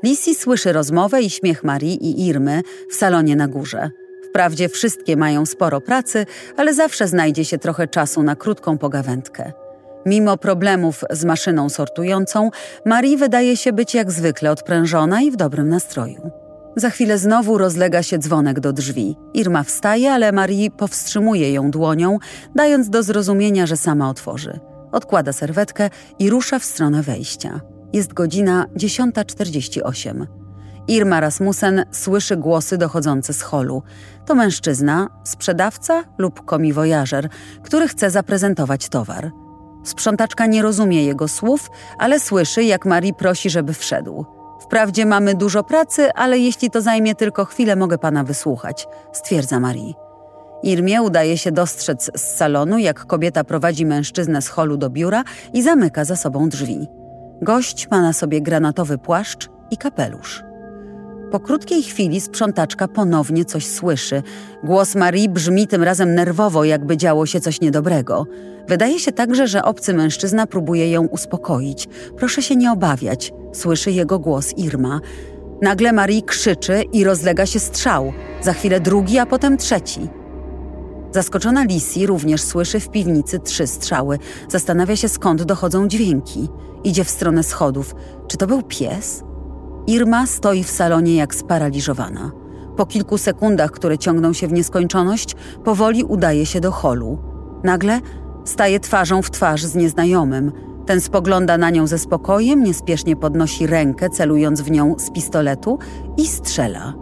Lisi 0.04 0.36
słyszy 0.36 0.74
rozmowę 0.74 1.22
i 1.22 1.30
śmiech 1.30 1.64
Marii 1.64 2.06
i 2.06 2.28
Irmy 2.28 2.62
w 2.90 2.96
salonie 2.96 3.36
na 3.36 3.48
górze. 3.48 3.90
Wprawdzie 4.30 4.70
wszystkie 4.70 5.18
mają 5.18 5.46
sporo 5.46 5.82
pracy, 5.82 6.26
ale 6.58 6.74
zawsze 6.74 7.08
znajdzie 7.08 7.46
się 7.46 7.58
trochę 7.58 7.88
czasu 7.88 8.24
na 8.24 8.36
krótką 8.36 8.78
pogawędkę. 8.78 9.52
Mimo 10.06 10.38
problemów 10.38 11.04
z 11.10 11.26
maszyną 11.26 11.70
sortującą, 11.70 12.50
Marie 12.86 13.18
wydaje 13.18 13.58
się 13.58 13.74
być 13.74 13.96
jak 13.96 14.12
zwykle 14.12 14.52
odprężona 14.52 15.22
i 15.22 15.32
w 15.32 15.36
dobrym 15.36 15.70
nastroju. 15.70 16.43
Za 16.76 16.90
chwilę 16.90 17.18
znowu 17.18 17.58
rozlega 17.58 18.04
się 18.04 18.18
dzwonek 18.18 18.60
do 18.60 18.74
drzwi. 18.74 19.16
Irma 19.34 19.64
wstaje, 19.64 20.14
ale 20.14 20.32
Marie 20.32 20.72
powstrzymuje 20.72 21.54
ją 21.54 21.72
dłonią, 21.72 22.18
dając 22.56 22.90
do 22.90 23.04
zrozumienia, 23.04 23.66
że 23.66 23.78
sama 23.78 24.10
otworzy. 24.10 24.60
Odkłada 24.92 25.34
serwetkę 25.34 25.90
i 26.20 26.30
rusza 26.30 26.60
w 26.60 26.66
stronę 26.66 27.02
wejścia. 27.02 27.62
Jest 27.94 28.14
godzina 28.14 28.66
10.48. 28.76 30.26
Irma 30.88 31.20
Rasmussen 31.20 31.86
słyszy 31.92 32.38
głosy 32.38 32.78
dochodzące 32.78 33.34
z 33.34 33.42
holu. 33.42 33.84
To 34.26 34.36
mężczyzna, 34.36 35.08
sprzedawca 35.24 36.04
lub 36.18 36.46
komiwojażer, 36.46 37.30
który 37.64 37.88
chce 37.88 38.10
zaprezentować 38.10 38.90
towar. 38.90 39.32
Sprzątaczka 39.84 40.46
nie 40.46 40.62
rozumie 40.62 41.06
jego 41.06 41.28
słów, 41.28 41.70
ale 42.00 42.20
słyszy, 42.20 42.64
jak 42.64 42.86
Marie 42.86 43.14
prosi, 43.14 43.50
żeby 43.50 43.74
wszedł. 43.74 44.26
Wprawdzie 44.64 45.06
mamy 45.06 45.36
dużo 45.36 45.64
pracy, 45.64 46.14
ale 46.16 46.40
jeśli 46.40 46.70
to 46.70 46.82
zajmie 46.82 47.16
tylko 47.16 47.46
chwilę, 47.46 47.76
mogę 47.76 47.98
pana 47.98 48.24
wysłuchać, 48.24 48.88
stwierdza 49.14 49.60
Marie. 49.60 49.94
Irmie 50.64 51.02
udaje 51.02 51.38
się 51.38 51.52
dostrzec 51.52 52.12
z 52.16 52.22
salonu, 52.22 52.78
jak 52.78 53.06
kobieta 53.06 53.44
prowadzi 53.44 53.86
mężczyznę 53.86 54.42
z 54.42 54.48
holu 54.48 54.78
do 54.78 54.90
biura 54.90 55.24
i 55.54 55.62
zamyka 55.62 56.06
za 56.06 56.16
sobą 56.16 56.50
drzwi. 56.50 56.88
Gość 57.42 57.90
ma 57.92 58.02
na 58.02 58.14
sobie 58.14 58.42
granatowy 58.42 58.98
płaszcz 58.98 59.50
i 59.72 59.78
kapelusz. 59.78 60.44
Po 61.34 61.40
krótkiej 61.40 61.84
chwili 61.84 62.22
sprzątaczka 62.22 62.88
ponownie 62.88 63.46
coś 63.46 63.68
słyszy. 63.68 64.24
Głos 64.64 64.96
Marii 64.96 65.30
brzmi 65.30 65.68
tym 65.68 65.84
razem 65.84 66.16
nerwowo, 66.16 66.64
jakby 66.64 66.98
działo 66.98 67.26
się 67.26 67.40
coś 67.40 67.62
niedobrego. 67.62 68.26
Wydaje 68.68 69.00
się 69.00 69.12
także, 69.12 69.48
że 69.48 69.64
obcy 69.64 69.94
mężczyzna 69.94 70.48
próbuje 70.48 70.92
ją 70.92 71.08
uspokoić. 71.08 71.88
Proszę 72.18 72.42
się 72.42 72.56
nie 72.56 72.72
obawiać, 72.72 73.34
słyszy 73.54 73.92
jego 73.92 74.20
głos 74.20 74.58
Irma. 74.58 75.00
Nagle 75.62 75.94
Marii 75.94 76.24
krzyczy 76.24 76.84
i 76.94 77.04
rozlega 77.04 77.46
się 77.46 77.60
strzał. 77.60 78.14
Za 78.42 78.54
chwilę 78.54 78.80
drugi, 78.80 79.20
a 79.20 79.26
potem 79.26 79.58
trzeci. 79.58 80.08
Zaskoczona 81.12 81.64
Lisi 81.64 82.08
również 82.08 82.42
słyszy 82.42 82.80
w 82.80 82.90
piwnicy 82.90 83.40
trzy 83.40 83.68
strzały. 83.68 84.20
Zastanawia 84.50 84.96
się 84.96 85.10
skąd 85.10 85.44
dochodzą 85.44 85.88
dźwięki. 85.88 86.50
Idzie 86.84 87.04
w 87.04 87.10
stronę 87.10 87.44
schodów. 87.44 87.96
Czy 88.28 88.38
to 88.38 88.48
był 88.48 88.62
pies? 88.64 89.24
Irma 89.88 90.28
stoi 90.28 90.64
w 90.64 90.70
salonie 90.70 91.16
jak 91.16 91.36
sparaliżowana. 91.36 92.32
Po 92.78 92.86
kilku 92.86 93.18
sekundach, 93.18 93.72
które 93.72 93.98
ciągną 93.98 94.34
się 94.34 94.48
w 94.48 94.54
nieskończoność, 94.54 95.36
powoli 95.64 96.04
udaje 96.04 96.46
się 96.46 96.62
do 96.62 96.72
holu. 96.72 97.18
Nagle 97.64 98.00
staje 98.46 98.80
twarzą 98.80 99.22
w 99.22 99.32
twarz 99.32 99.64
z 99.64 99.76
nieznajomym. 99.76 100.52
Ten 100.86 101.02
spogląda 101.02 101.58
na 101.58 101.70
nią 101.70 101.88
ze 101.88 101.98
spokojem, 101.98 102.64
niespiesznie 102.64 103.16
podnosi 103.16 103.68
rękę, 103.68 104.10
celując 104.10 104.62
w 104.62 104.72
nią 104.72 104.96
z 104.98 105.12
pistoletu 105.12 105.80
i 106.18 106.28
strzela. 106.28 106.94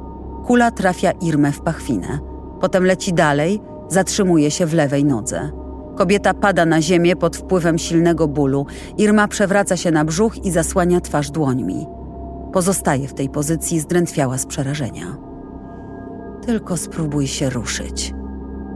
Kula 0.46 0.72
trafia 0.72 1.12
Irmę 1.12 1.52
w 1.52 1.62
pachwinę. 1.62 2.20
Potem 2.62 2.86
leci 2.86 3.14
dalej, 3.14 3.62
zatrzymuje 3.90 4.52
się 4.52 4.66
w 4.66 4.74
lewej 4.74 5.06
nodze. 5.06 5.52
Kobieta 5.96 6.34
pada 6.34 6.66
na 6.66 6.82
ziemię 6.82 7.16
pod 7.16 7.38
wpływem 7.38 7.78
silnego 7.78 8.28
bólu. 8.28 8.66
Irma 8.98 9.28
przewraca 9.28 9.78
się 9.78 9.92
na 9.92 10.06
brzuch 10.06 10.46
i 10.46 10.52
zasłania 10.52 11.02
twarz 11.02 11.32
dłońmi. 11.32 12.01
Pozostaje 12.54 13.08
w 13.08 13.14
tej 13.14 13.30
pozycji 13.30 13.80
zdrętwiała 13.80 14.38
z 14.38 14.46
przerażenia. 14.46 15.18
Tylko 16.46 16.78
spróbuj 16.78 17.28
się 17.28 17.50
ruszyć. 17.50 18.14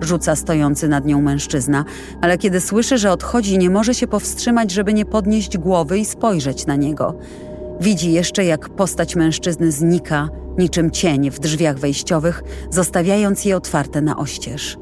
Rzuca 0.01 0.35
stojący 0.35 0.87
nad 0.87 1.05
nią 1.05 1.21
mężczyzna, 1.21 1.85
ale 2.21 2.37
kiedy 2.37 2.61
słyszy, 2.61 2.97
że 2.97 3.11
odchodzi, 3.11 3.57
nie 3.57 3.69
może 3.69 3.93
się 3.93 4.07
powstrzymać, 4.07 4.71
żeby 4.71 4.93
nie 4.93 5.05
podnieść 5.05 5.57
głowy 5.57 5.99
i 5.99 6.05
spojrzeć 6.05 6.65
na 6.65 6.75
niego. 6.75 7.17
Widzi 7.79 8.11
jeszcze, 8.11 8.45
jak 8.45 8.69
postać 8.69 9.15
mężczyzny 9.15 9.71
znika, 9.71 10.29
niczym 10.57 10.91
cień 10.91 11.31
w 11.31 11.39
drzwiach 11.39 11.79
wejściowych, 11.79 12.43
zostawiając 12.69 13.45
je 13.45 13.57
otwarte 13.57 14.01
na 14.01 14.17
oścież. 14.17 14.77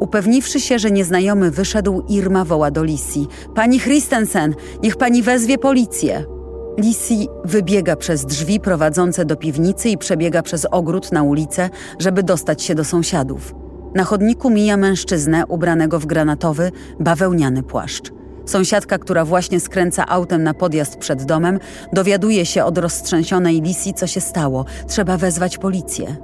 Upewniwszy 0.00 0.60
się, 0.60 0.78
że 0.78 0.90
nieznajomy 0.90 1.50
wyszedł, 1.50 2.02
Irma 2.08 2.44
woła 2.44 2.70
do 2.70 2.84
Lisi. 2.84 3.26
Pani 3.54 3.80
Christensen, 3.80 4.54
niech 4.82 4.96
pani 4.96 5.22
wezwie 5.22 5.58
policję. 5.58 6.35
Lisi 6.78 7.28
wybiega 7.44 7.96
przez 7.96 8.24
drzwi 8.24 8.60
prowadzące 8.60 9.24
do 9.24 9.36
piwnicy 9.36 9.88
i 9.88 9.98
przebiega 9.98 10.42
przez 10.42 10.66
ogród 10.70 11.12
na 11.12 11.22
ulicę, 11.22 11.70
żeby 11.98 12.22
dostać 12.22 12.62
się 12.62 12.74
do 12.74 12.84
sąsiadów. 12.84 13.54
Na 13.94 14.04
chodniku 14.04 14.50
mija 14.50 14.76
mężczyznę 14.76 15.46
ubranego 15.46 16.00
w 16.00 16.06
granatowy, 16.06 16.72
bawełniany 17.00 17.62
płaszcz. 17.62 18.12
Sąsiadka, 18.46 18.98
która 18.98 19.24
właśnie 19.24 19.60
skręca 19.60 20.06
autem 20.06 20.42
na 20.42 20.54
podjazd 20.54 20.96
przed 20.96 21.24
domem, 21.24 21.58
dowiaduje 21.92 22.46
się 22.46 22.64
od 22.64 22.78
roztrzęsionej 22.78 23.62
Lisi, 23.62 23.94
co 23.94 24.06
się 24.06 24.20
stało. 24.20 24.64
Trzeba 24.88 25.16
wezwać 25.16 25.58
policję. 25.58 26.16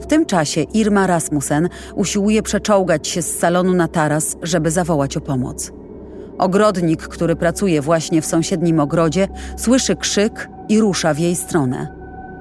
W 0.00 0.06
tym 0.06 0.26
czasie 0.26 0.62
Irma 0.62 1.06
Rasmussen 1.06 1.68
usiłuje 1.94 2.42
przeczołgać 2.42 3.08
się 3.08 3.22
z 3.22 3.38
salonu 3.38 3.74
na 3.74 3.88
taras, 3.88 4.36
żeby 4.42 4.70
zawołać 4.70 5.16
o 5.16 5.20
pomoc. 5.20 5.72
Ogrodnik, 6.38 7.08
który 7.08 7.36
pracuje 7.36 7.82
właśnie 7.82 8.22
w 8.22 8.26
sąsiednim 8.26 8.80
ogrodzie, 8.80 9.28
słyszy 9.56 9.96
krzyk 9.96 10.48
i 10.68 10.80
rusza 10.80 11.14
w 11.14 11.18
jej 11.18 11.36
stronę. 11.36 11.88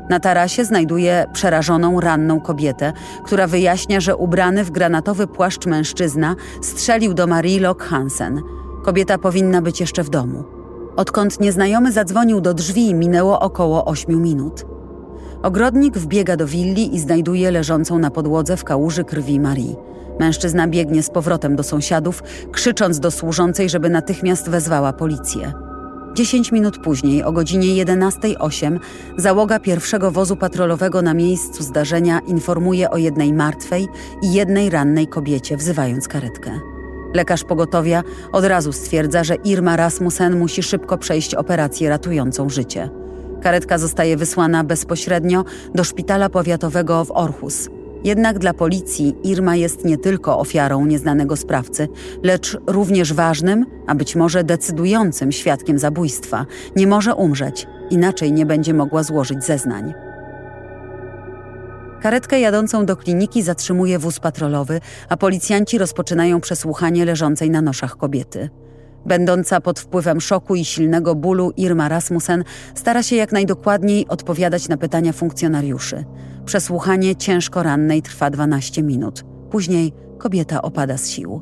Na 0.10 0.20
tarasie 0.20 0.66
znajduje 0.66 1.26
przerażoną, 1.34 2.00
ranną 2.00 2.42
kobietę, 2.42 2.94
która 3.24 3.48
wyjaśnia, 3.48 4.00
że 4.00 4.16
ubrany 4.16 4.64
w 4.64 4.72
granatowy 4.72 5.28
płaszcz 5.28 5.66
mężczyzna 5.66 6.36
strzelił 6.62 7.14
do 7.14 7.28
Marie 7.28 7.60
Locke 7.60 7.86
Hansen. 7.86 8.42
Kobieta 8.84 9.18
powinna 9.18 9.62
być 9.62 9.80
jeszcze 9.80 10.04
w 10.04 10.10
domu. 10.10 10.44
Odkąd 10.96 11.40
nieznajomy 11.40 11.92
zadzwonił 11.92 12.42
do 12.42 12.54
drzwi, 12.54 12.96
minęło 12.96 13.40
około 13.40 13.86
ośmiu 13.86 14.20
minut. 14.20 14.73
Ogrodnik 15.44 15.98
wbiega 15.98 16.38
do 16.38 16.48
willi 16.48 16.96
i 16.96 17.00
znajduje 17.00 17.52
leżącą 17.52 18.00
na 18.00 18.12
podłodze 18.12 18.58
w 18.58 18.64
kałuży 18.64 19.04
krwi 19.04 19.40
Marii. 19.40 19.76
Mężczyzna 20.20 20.68
biegnie 20.68 21.04
z 21.04 21.10
powrotem 21.10 21.56
do 21.56 21.64
sąsiadów, 21.64 22.24
krzycząc 22.52 23.00
do 23.00 23.12
służącej, 23.12 23.70
żeby 23.70 23.90
natychmiast 23.90 24.50
wezwała 24.50 24.94
policję. 24.94 25.54
Dziesięć 26.14 26.52
minut 26.52 26.78
później, 26.78 27.24
o 27.24 27.32
godzinie 27.32 27.86
11.08, 27.86 28.80
załoga 29.18 29.60
pierwszego 29.60 30.12
wozu 30.12 30.36
patrolowego 30.36 31.02
na 31.02 31.14
miejscu 31.14 31.64
zdarzenia 31.64 32.20
informuje 32.20 32.90
o 32.90 32.98
jednej 32.98 33.34
martwej 33.34 33.88
i 34.22 34.34
jednej 34.34 34.70
rannej 34.70 35.08
kobiecie, 35.08 35.58
wzywając 35.58 36.08
karetkę. 36.08 36.52
Lekarz 37.14 37.44
pogotowia 37.44 38.04
od 38.32 38.46
razu 38.46 38.72
stwierdza, 38.72 39.24
że 39.24 39.36
Irma 39.36 39.76
Rasmussen 39.76 40.40
musi 40.40 40.64
szybko 40.64 40.98
przejść 40.98 41.36
operację 41.36 41.90
ratującą 41.90 42.50
życie. 42.50 43.03
Karetka 43.44 43.78
zostaje 43.78 44.18
wysłana 44.18 44.64
bezpośrednio 44.64 45.46
do 45.76 45.84
szpitala 45.84 46.30
powiatowego 46.30 47.06
w 47.06 47.12
Orhus. 47.12 47.70
Jednak 48.04 48.40
dla 48.40 48.54
policji 48.54 49.16
Irma 49.24 49.56
jest 49.56 49.86
nie 49.86 49.98
tylko 49.98 50.40
ofiarą 50.40 50.86
nieznanego 50.86 51.36
sprawcy, 51.36 51.88
lecz 52.24 52.58
również 52.68 53.14
ważnym, 53.14 53.66
a 53.88 53.96
być 53.96 54.16
może 54.16 54.44
decydującym 54.44 55.32
świadkiem 55.32 55.80
zabójstwa. 55.80 56.46
Nie 56.76 56.88
może 56.88 57.16
umrzeć, 57.16 57.68
inaczej 57.90 58.32
nie 58.32 58.46
będzie 58.46 58.74
mogła 58.74 59.04
złożyć 59.04 59.44
zeznań. 59.44 59.94
Karetkę 62.02 62.40
jadącą 62.40 62.86
do 62.86 62.98
kliniki 62.98 63.42
zatrzymuje 63.42 64.00
wóz 64.00 64.20
patrolowy, 64.20 64.82
a 65.10 65.18
policjanci 65.18 65.78
rozpoczynają 65.78 66.42
przesłuchanie 66.42 67.06
leżącej 67.06 67.50
na 67.50 67.62
noszach 67.62 67.98
kobiety. 67.98 68.50
Będąca 69.06 69.62
pod 69.62 69.80
wpływem 69.80 70.22
szoku 70.22 70.56
i 70.56 70.66
silnego 70.66 71.16
bólu, 71.16 71.52
Irma 71.58 71.90
Rasmussen 71.90 72.44
stara 72.76 73.04
się 73.04 73.16
jak 73.16 73.32
najdokładniej 73.32 74.08
odpowiadać 74.08 74.68
na 74.68 74.78
pytania 74.78 75.14
funkcjonariuszy. 75.14 76.06
Przesłuchanie 76.46 77.16
ciężko 77.16 77.64
rannej 77.64 78.02
trwa 78.02 78.30
12 78.30 78.84
minut. 78.84 79.24
Później 79.50 79.94
kobieta 80.18 80.62
opada 80.62 80.98
z 80.98 81.10
sił. 81.10 81.42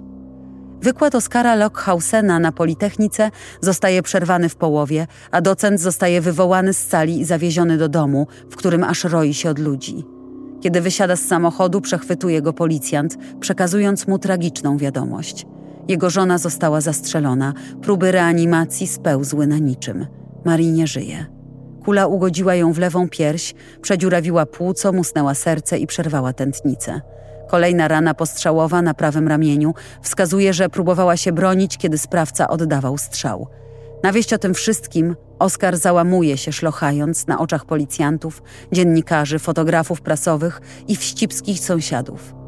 Wykład 0.81 1.15
Oskara 1.15 1.55
Lockhausena 1.55 2.39
na 2.39 2.51
Politechnice 2.51 3.31
zostaje 3.61 4.03
przerwany 4.03 4.49
w 4.49 4.55
połowie, 4.55 5.07
a 5.31 5.41
docent 5.41 5.79
zostaje 5.79 6.21
wywołany 6.21 6.73
z 6.73 6.87
sali 6.87 7.19
i 7.19 7.25
zawieziony 7.25 7.77
do 7.77 7.89
domu, 7.89 8.27
w 8.49 8.55
którym 8.55 8.83
aż 8.83 9.03
roi 9.03 9.33
się 9.33 9.49
od 9.49 9.59
ludzi. 9.59 10.05
Kiedy 10.61 10.81
wysiada 10.81 11.15
z 11.15 11.21
samochodu, 11.25 11.81
przechwytuje 11.81 12.41
go 12.41 12.53
policjant, 12.53 13.17
przekazując 13.39 14.07
mu 14.07 14.19
tragiczną 14.19 14.77
wiadomość. 14.77 15.45
Jego 15.87 16.09
żona 16.09 16.37
została 16.37 16.81
zastrzelona, 16.81 17.53
próby 17.81 18.11
reanimacji 18.11 18.87
spełzły 18.87 19.47
na 19.47 19.57
niczym. 19.57 20.07
Marii 20.45 20.71
nie 20.71 20.87
żyje. 20.87 21.25
Kula 21.85 22.07
ugodziła 22.07 22.55
ją 22.55 22.73
w 22.73 22.77
lewą 22.77 23.09
pierś, 23.09 23.53
przedziurawiła 23.81 24.45
płuco, 24.45 24.91
musnęła 24.91 25.33
serce 25.33 25.77
i 25.77 25.87
przerwała 25.87 26.33
tętnicę. 26.33 27.01
Kolejna 27.47 27.87
rana 27.87 28.13
postrzałowa 28.13 28.81
na 28.81 28.93
prawym 28.93 29.27
ramieniu 29.27 29.73
wskazuje, 30.01 30.53
że 30.53 30.69
próbowała 30.69 31.17
się 31.17 31.31
bronić, 31.31 31.77
kiedy 31.77 31.97
sprawca 31.97 32.47
oddawał 32.47 32.97
strzał. 32.97 33.47
Na 34.03 34.11
wieść 34.11 34.33
o 34.33 34.37
tym 34.37 34.53
wszystkim 34.53 35.15
Oskar 35.39 35.77
załamuje 35.77 36.37
się, 36.37 36.51
szlochając 36.51 37.27
na 37.27 37.39
oczach 37.39 37.65
policjantów, 37.65 38.43
dziennikarzy, 38.71 39.39
fotografów 39.39 40.01
prasowych 40.01 40.61
i 40.87 40.95
wścibskich 40.95 41.59
sąsiadów. 41.59 42.40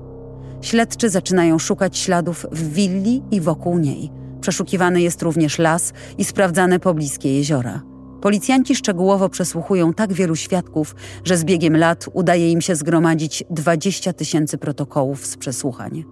Śledczy 0.63 1.09
zaczynają 1.09 1.59
szukać 1.59 1.97
śladów 1.97 2.45
w 2.51 2.73
willi 2.73 3.23
i 3.31 3.41
wokół 3.41 3.79
niej. 3.79 4.11
Przeszukiwany 4.41 5.01
jest 5.01 5.21
również 5.21 5.59
las 5.59 5.93
i 6.17 6.25
sprawdzane 6.25 6.79
pobliskie 6.79 7.37
jeziora. 7.37 7.81
Policjanci 8.21 8.75
szczegółowo 8.75 9.29
przesłuchują 9.29 9.93
tak 9.93 10.13
wielu 10.13 10.35
świadków, 10.35 10.95
że 11.23 11.37
z 11.37 11.43
biegiem 11.43 11.77
lat 11.77 12.05
udaje 12.13 12.51
im 12.51 12.61
się 12.61 12.75
zgromadzić 12.75 13.43
20 13.49 14.13
tysięcy 14.13 14.57
protokołów 14.57 15.25
z 15.25 15.37
przesłuchań. 15.37 16.03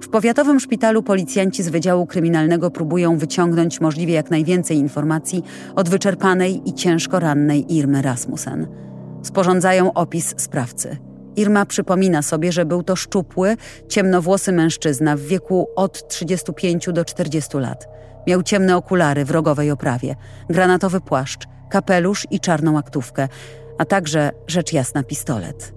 W 0.00 0.08
powiatowym 0.08 0.60
szpitalu 0.60 1.02
policjanci 1.02 1.62
z 1.62 1.68
Wydziału 1.68 2.06
Kryminalnego 2.06 2.70
próbują 2.70 3.18
wyciągnąć 3.18 3.80
możliwie 3.80 4.14
jak 4.14 4.30
najwięcej 4.30 4.76
informacji 4.76 5.42
od 5.76 5.88
wyczerpanej 5.88 6.68
i 6.68 6.74
ciężko 6.74 7.20
rannej 7.20 7.74
Irmy 7.74 8.02
Rasmussen. 8.02 8.66
Sporządzają 9.22 9.92
opis 9.92 10.34
sprawcy. 10.36 11.09
Irma 11.40 11.66
przypomina 11.66 12.22
sobie, 12.22 12.52
że 12.52 12.64
był 12.64 12.82
to 12.82 12.96
szczupły, 12.96 13.56
ciemnowłosy 13.88 14.52
mężczyzna 14.52 15.16
w 15.16 15.20
wieku 15.20 15.68
od 15.76 16.08
35 16.08 16.88
do 16.92 17.04
40 17.04 17.56
lat. 17.56 17.88
Miał 18.26 18.42
ciemne 18.42 18.76
okulary 18.76 19.24
w 19.24 19.30
rogowej 19.30 19.70
oprawie, 19.70 20.16
granatowy 20.50 21.00
płaszcz, 21.00 21.44
kapelusz 21.70 22.26
i 22.30 22.40
czarną 22.40 22.78
aktówkę, 22.78 23.28
a 23.78 23.84
także, 23.84 24.30
rzecz 24.46 24.72
jasna, 24.72 25.02
pistolet. 25.02 25.72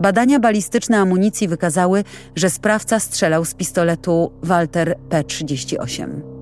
Badania 0.00 0.40
balistyczne 0.40 0.98
amunicji 0.98 1.48
wykazały, 1.48 2.04
że 2.36 2.50
sprawca 2.50 3.00
strzelał 3.00 3.44
z 3.44 3.54
pistoletu 3.54 4.32
Walter 4.42 4.96
P38. 5.08 6.39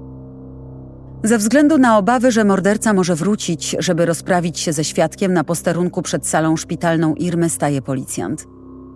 Ze 1.24 1.38
względu 1.38 1.78
na 1.78 1.98
obawy, 1.98 2.32
że 2.32 2.44
morderca 2.44 2.92
może 2.92 3.14
wrócić, 3.14 3.76
żeby 3.78 4.06
rozprawić 4.06 4.58
się 4.58 4.72
ze 4.72 4.84
świadkiem, 4.84 5.32
na 5.32 5.44
posterunku 5.44 6.02
przed 6.02 6.26
salą 6.26 6.56
szpitalną 6.56 7.14
Irmy 7.14 7.50
staje 7.50 7.82
policjant. 7.82 8.46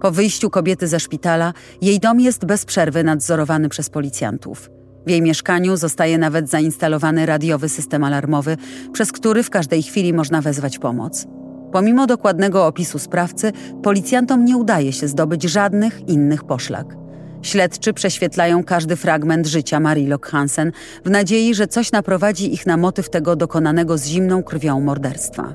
Po 0.01 0.11
wyjściu 0.11 0.51
kobiety 0.51 0.89
ze 0.89 1.01
szpitala, 1.01 1.53
jej 1.81 2.01
dom 2.01 2.21
jest 2.21 2.45
bez 2.45 2.65
przerwy 2.65 3.05
nadzorowany 3.05 3.69
przez 3.69 3.91
policjantów. 3.91 4.71
W 5.07 5.11
jej 5.11 5.23
mieszkaniu 5.23 5.77
zostaje 5.77 6.19
nawet 6.19 6.49
zainstalowany 6.49 7.27
radiowy 7.27 7.69
system 7.69 8.05
alarmowy, 8.05 8.57
przez 8.93 9.13
który 9.13 9.43
w 9.43 9.51
każdej 9.51 9.83
chwili 9.83 10.13
można 10.13 10.41
wezwać 10.41 10.79
pomoc. 10.79 11.27
Pomimo 11.73 12.07
dokładnego 12.07 12.67
opisu 12.67 12.99
sprawcy, 12.99 13.53
policjantom 13.83 14.45
nie 14.45 14.57
udaje 14.57 14.93
się 14.93 15.09
zdobyć 15.09 15.43
żadnych 15.43 16.09
innych 16.09 16.45
poszlak. 16.45 17.02
Śledczy 17.43 17.93
prześwietlają 17.93 18.65
każdy 18.65 18.97
fragment 18.97 19.47
życia 19.47 19.81
Marii 19.81 20.07
Lock 20.07 20.27
Hansen 20.27 20.73
w 21.05 21.11
nadziei, 21.11 21.55
że 21.55 21.67
coś 21.67 21.93
naprowadzi 21.93 22.55
ich 22.55 22.67
na 22.67 22.77
motyw 22.77 23.11
tego 23.11 23.37
dokonanego 23.37 23.99
z 23.99 24.07
zimną 24.07 24.43
krwią 24.43 24.81
morderstwa. 24.81 25.55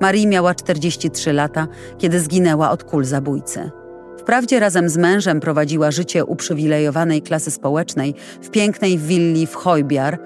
Marie 0.00 0.26
miała 0.26 0.54
43 0.54 1.32
lata, 1.32 1.68
kiedy 1.98 2.20
zginęła 2.20 2.70
od 2.70 2.84
kul 2.84 3.04
zabójcy. 3.04 3.70
Wprawdzie 4.18 4.60
razem 4.60 4.88
z 4.88 4.96
mężem 4.96 5.40
prowadziła 5.40 5.90
życie 5.90 6.24
uprzywilejowanej 6.24 7.22
klasy 7.22 7.50
społecznej 7.50 8.14
w 8.42 8.50
pięknej 8.50 8.98
willi 8.98 9.46
w 9.46 9.54
Hojbiar, 9.54 10.18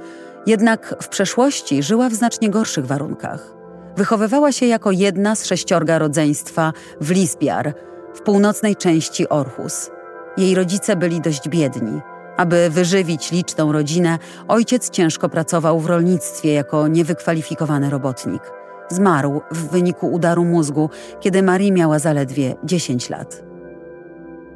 jednak 0.47 0.95
w 1.03 1.09
przeszłości 1.09 1.83
żyła 1.83 2.09
w 2.09 2.15
znacznie 2.15 2.51
gorszych 2.51 2.87
warunkach. 2.87 3.55
Wychowywała 3.97 4.53
się 4.53 4.67
jako 4.67 4.91
jedna 4.91 5.37
z 5.37 5.47
sześciorga 5.47 5.99
rodzeństwa 5.99 6.73
w 7.01 7.11
Lisbiar, 7.11 7.75
w 8.15 8.21
północnej 8.21 8.77
części 8.77 9.29
Orhus. 9.29 9.91
Jej 10.37 10.55
rodzice 10.55 10.97
byli 10.97 11.21
dość 11.21 11.49
biedni. 11.49 12.01
Aby 12.37 12.71
wyżywić 12.71 13.33
liczną 13.33 13.73
rodzinę, 13.73 14.19
ojciec 14.49 14.91
ciężko 14.91 15.29
pracował 15.29 15.81
w 15.81 15.87
rolnictwie 15.87 16.53
jako 16.53 16.89
niewykwalifikowany 16.89 17.91
robotnik. 17.91 18.43
Zmarł 18.89 19.41
w 19.51 19.71
wyniku 19.71 20.13
udaru 20.13 20.45
mózgu, 20.45 20.91
kiedy 21.21 21.43
Marie 21.43 21.73
miała 21.73 21.99
zaledwie 21.99 22.55
10 22.65 23.11
lat. 23.11 23.43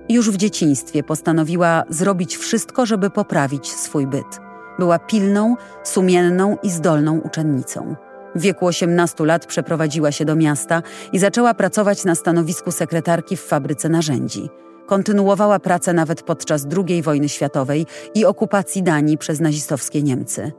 Już 0.09 0.31
w 0.31 0.37
dzieciństwie 0.37 1.03
postanowiła 1.03 1.83
zrobić 1.89 2.37
wszystko, 2.37 2.87
żeby 2.87 3.11
poprawić 3.11 3.73
swój 3.73 4.07
byt. 4.07 4.41
Była 4.79 4.99
pilną, 4.99 5.57
sumienną 5.85 6.57
i 6.63 6.71
zdolną 6.71 7.19
uczennicą. 7.19 7.97
W 8.35 8.41
wieku 8.41 8.67
18 8.67 9.25
lat 9.25 9.47
przeprowadziła 9.47 10.13
się 10.13 10.25
do 10.25 10.37
miasta 10.37 10.83
i 11.13 11.19
zaczęła 11.19 11.55
pracować 11.55 12.05
na 12.05 12.15
stanowisku 12.15 12.71
sekretarki 12.73 13.37
w 13.37 13.43
fabryce 13.43 13.89
narzędzi. 13.89 14.49
Kontynuowała 14.89 15.59
pracę 15.59 15.93
nawet 15.93 16.23
podczas 16.23 16.67
II 16.89 17.03
wojny 17.03 17.29
światowej 17.29 17.87
i 18.15 18.25
okupacji 18.25 18.83
Danii 18.83 19.19
przez 19.19 19.41
nazistowskie 19.41 20.03
Niemcy. 20.03 20.53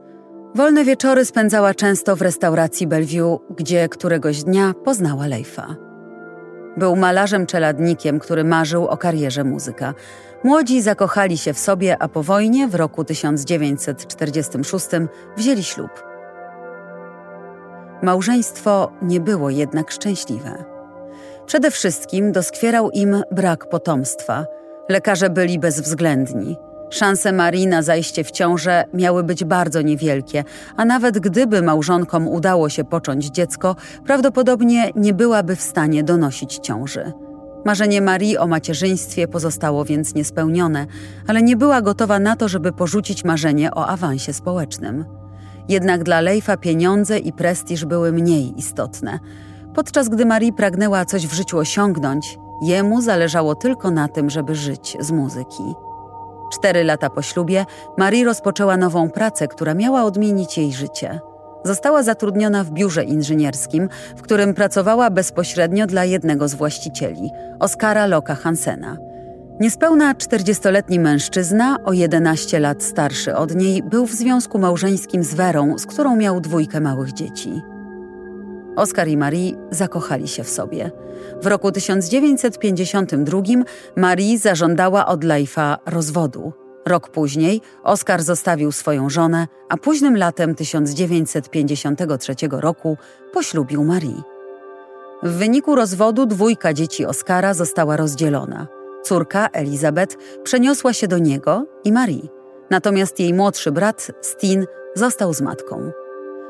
Wolne 0.55 0.85
wieczory 0.85 1.25
spędzała 1.25 1.73
często 1.73 2.15
w 2.15 2.21
restauracji 2.21 2.87
Bellevue, 2.87 3.39
gdzie 3.57 3.89
któregoś 3.89 4.43
dnia 4.43 4.73
poznała 4.85 5.27
Leifa. 5.27 5.75
Był 6.77 6.95
malarzem 6.95 7.45
czeladnikiem, 7.45 8.19
który 8.19 8.43
marzył 8.43 8.87
o 8.87 8.97
karierze 8.97 9.43
muzyka. 9.43 9.93
Młodzi 10.43 10.81
zakochali 10.81 11.37
się 11.37 11.53
w 11.53 11.59
sobie, 11.59 11.97
a 11.99 12.07
po 12.07 12.23
wojnie 12.23 12.67
w 12.67 12.75
roku 12.75 13.03
1946 13.03 14.87
wzięli 15.37 15.63
ślub. 15.63 16.03
Małżeństwo 18.03 18.91
nie 19.01 19.19
było 19.19 19.49
jednak 19.49 19.91
szczęśliwe. 19.91 20.78
Przede 21.49 21.71
wszystkim 21.71 22.31
doskwierał 22.31 22.91
im 22.91 23.21
brak 23.31 23.69
potomstwa. 23.69 24.45
Lekarze 24.89 25.29
byli 25.29 25.59
bezwzględni. 25.59 26.57
Szanse 26.89 27.31
Marii 27.31 27.67
na 27.67 27.81
zajście 27.81 28.23
w 28.23 28.31
ciążę 28.31 28.83
miały 28.93 29.23
być 29.23 29.43
bardzo 29.43 29.81
niewielkie, 29.81 30.43
a 30.77 30.85
nawet 30.85 31.19
gdyby 31.19 31.61
małżonkom 31.61 32.27
udało 32.27 32.69
się 32.69 32.83
począć 32.83 33.25
dziecko, 33.25 33.75
prawdopodobnie 34.05 34.91
nie 34.95 35.13
byłaby 35.13 35.55
w 35.55 35.61
stanie 35.61 36.03
donosić 36.03 36.59
ciąży. 36.61 37.11
Marzenie 37.65 38.01
Marii 38.01 38.37
o 38.37 38.47
macierzyństwie 38.47 39.27
pozostało 39.27 39.85
więc 39.85 40.15
niespełnione, 40.15 40.85
ale 41.27 41.41
nie 41.41 41.55
była 41.55 41.81
gotowa 41.81 42.19
na 42.19 42.35
to, 42.35 42.47
żeby 42.47 42.71
porzucić 42.71 43.23
marzenie 43.23 43.71
o 43.71 43.87
awansie 43.87 44.33
społecznym. 44.33 45.05
Jednak 45.69 46.03
dla 46.03 46.21
Leifa 46.21 46.57
pieniądze 46.57 47.19
i 47.19 47.33
prestiż 47.33 47.85
były 47.85 48.11
mniej 48.11 48.59
istotne. 48.59 49.19
Podczas 49.75 50.09
gdy 50.09 50.25
Marie 50.25 50.53
pragnęła 50.53 51.05
coś 51.05 51.27
w 51.27 51.33
życiu 51.33 51.57
osiągnąć, 51.57 52.39
jemu 52.61 53.01
zależało 53.01 53.55
tylko 53.55 53.91
na 53.91 54.07
tym, 54.07 54.29
żeby 54.29 54.55
żyć 54.55 54.97
z 54.99 55.11
muzyki. 55.11 55.63
Cztery 56.53 56.83
lata 56.83 57.09
po 57.09 57.21
ślubie 57.21 57.65
Marie 57.97 58.25
rozpoczęła 58.25 58.77
nową 58.77 59.09
pracę, 59.09 59.47
która 59.47 59.73
miała 59.73 60.03
odmienić 60.03 60.57
jej 60.57 60.73
życie. 60.73 61.19
Została 61.63 62.03
zatrudniona 62.03 62.63
w 62.63 62.71
biurze 62.71 63.03
inżynierskim, 63.03 63.89
w 64.17 64.21
którym 64.21 64.53
pracowała 64.53 65.09
bezpośrednio 65.09 65.87
dla 65.87 66.05
jednego 66.05 66.47
z 66.47 66.53
właścicieli, 66.53 67.31
Oskara 67.59 68.05
Loka 68.05 68.35
Hansena– 68.35 68.97
Niespełna 69.59 70.13
40-letni 70.13 70.99
mężczyzna, 70.99 71.77
o 71.85 71.93
11 71.93 72.59
lat 72.59 72.83
starszy 72.83 73.35
od 73.35 73.55
niej, 73.55 73.83
był 73.83 74.05
w 74.05 74.11
związku 74.11 74.59
małżeńskim 74.59 75.23
z 75.23 75.33
Werą, 75.33 75.77
z 75.77 75.85
którą 75.85 76.15
miał 76.15 76.41
dwójkę 76.41 76.81
małych 76.81 77.13
dzieci. 77.13 77.61
Oskar 78.79 79.07
i 79.07 79.17
Marie 79.17 79.51
zakochali 79.71 80.27
się 80.27 80.43
w 80.43 80.49
sobie. 80.49 80.91
W 81.41 81.47
roku 81.47 81.71
1952 81.71 83.41
Marie 83.95 84.37
zażądała 84.37 85.05
od 85.05 85.23
Leifa 85.23 85.77
rozwodu. 85.85 86.53
Rok 86.85 87.09
później 87.09 87.61
Oskar 87.83 88.23
zostawił 88.23 88.71
swoją 88.71 89.09
żonę, 89.09 89.47
a 89.69 89.77
późnym 89.77 90.17
latem 90.17 90.55
1953 90.55 92.35
roku 92.51 92.97
poślubił 93.33 93.83
Marie. 93.83 94.21
W 95.23 95.31
wyniku 95.31 95.75
rozwodu 95.75 96.25
dwójka 96.25 96.73
dzieci 96.73 97.05
Oskara 97.05 97.53
została 97.53 97.97
rozdzielona– 97.97 98.67
Córka, 99.03 99.49
Elizabeth, 99.53 100.17
przeniosła 100.43 100.93
się 100.93 101.07
do 101.07 101.17
niego 101.17 101.65
i 101.83 101.91
Marie. 101.91 102.27
Natomiast 102.69 103.19
jej 103.19 103.33
młodszy 103.33 103.71
brat, 103.71 104.11
Stin, 104.21 104.65
został 104.95 105.33
z 105.33 105.41
matką. 105.41 105.91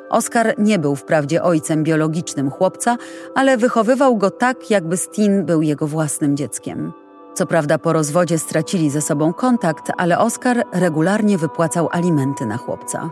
Oskar 0.09 0.53
nie 0.57 0.79
był 0.79 0.95
wprawdzie 0.95 1.43
ojcem 1.43 1.83
biologicznym 1.83 2.51
chłopca, 2.51 2.97
ale 3.35 3.57
wychowywał 3.57 4.17
go 4.17 4.31
tak, 4.31 4.69
jakby 4.69 4.97
Stin 4.97 5.45
był 5.45 5.61
jego 5.61 5.87
własnym 5.87 6.37
dzieckiem. 6.37 6.93
Co 7.33 7.45
prawda 7.45 7.77
po 7.77 7.93
rozwodzie 7.93 8.39
stracili 8.39 8.89
ze 8.89 9.01
sobą 9.01 9.33
kontakt, 9.33 9.91
ale 9.97 10.19
Oskar 10.19 10.63
regularnie 10.73 11.37
wypłacał 11.37 11.89
alimenty 11.91 12.45
na 12.45 12.57
chłopca. 12.57 13.09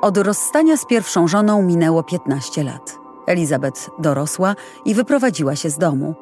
Od 0.00 0.18
rozstania 0.18 0.76
z 0.76 0.86
pierwszą 0.86 1.28
żoną 1.28 1.62
minęło 1.62 2.02
15 2.02 2.64
lat. 2.64 2.98
Elizabeth 3.26 3.90
dorosła 3.98 4.54
i 4.84 4.94
wyprowadziła 4.94 5.56
się 5.56 5.70
z 5.70 5.78
domu. 5.78 6.14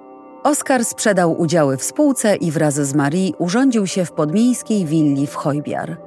Oskar 0.43 0.85
sprzedał 0.85 1.41
udziały 1.41 1.77
w 1.77 1.85
spółce 1.85 2.37
i 2.37 2.51
wraz 2.51 2.75
z 2.75 2.95
Marie 2.95 3.37
urządził 3.39 3.87
się 3.87 4.05
w 4.05 4.12
podmiejskiej 4.12 4.85
willi 4.85 5.27
w 5.27 5.35
Hojbiar. 5.35 6.06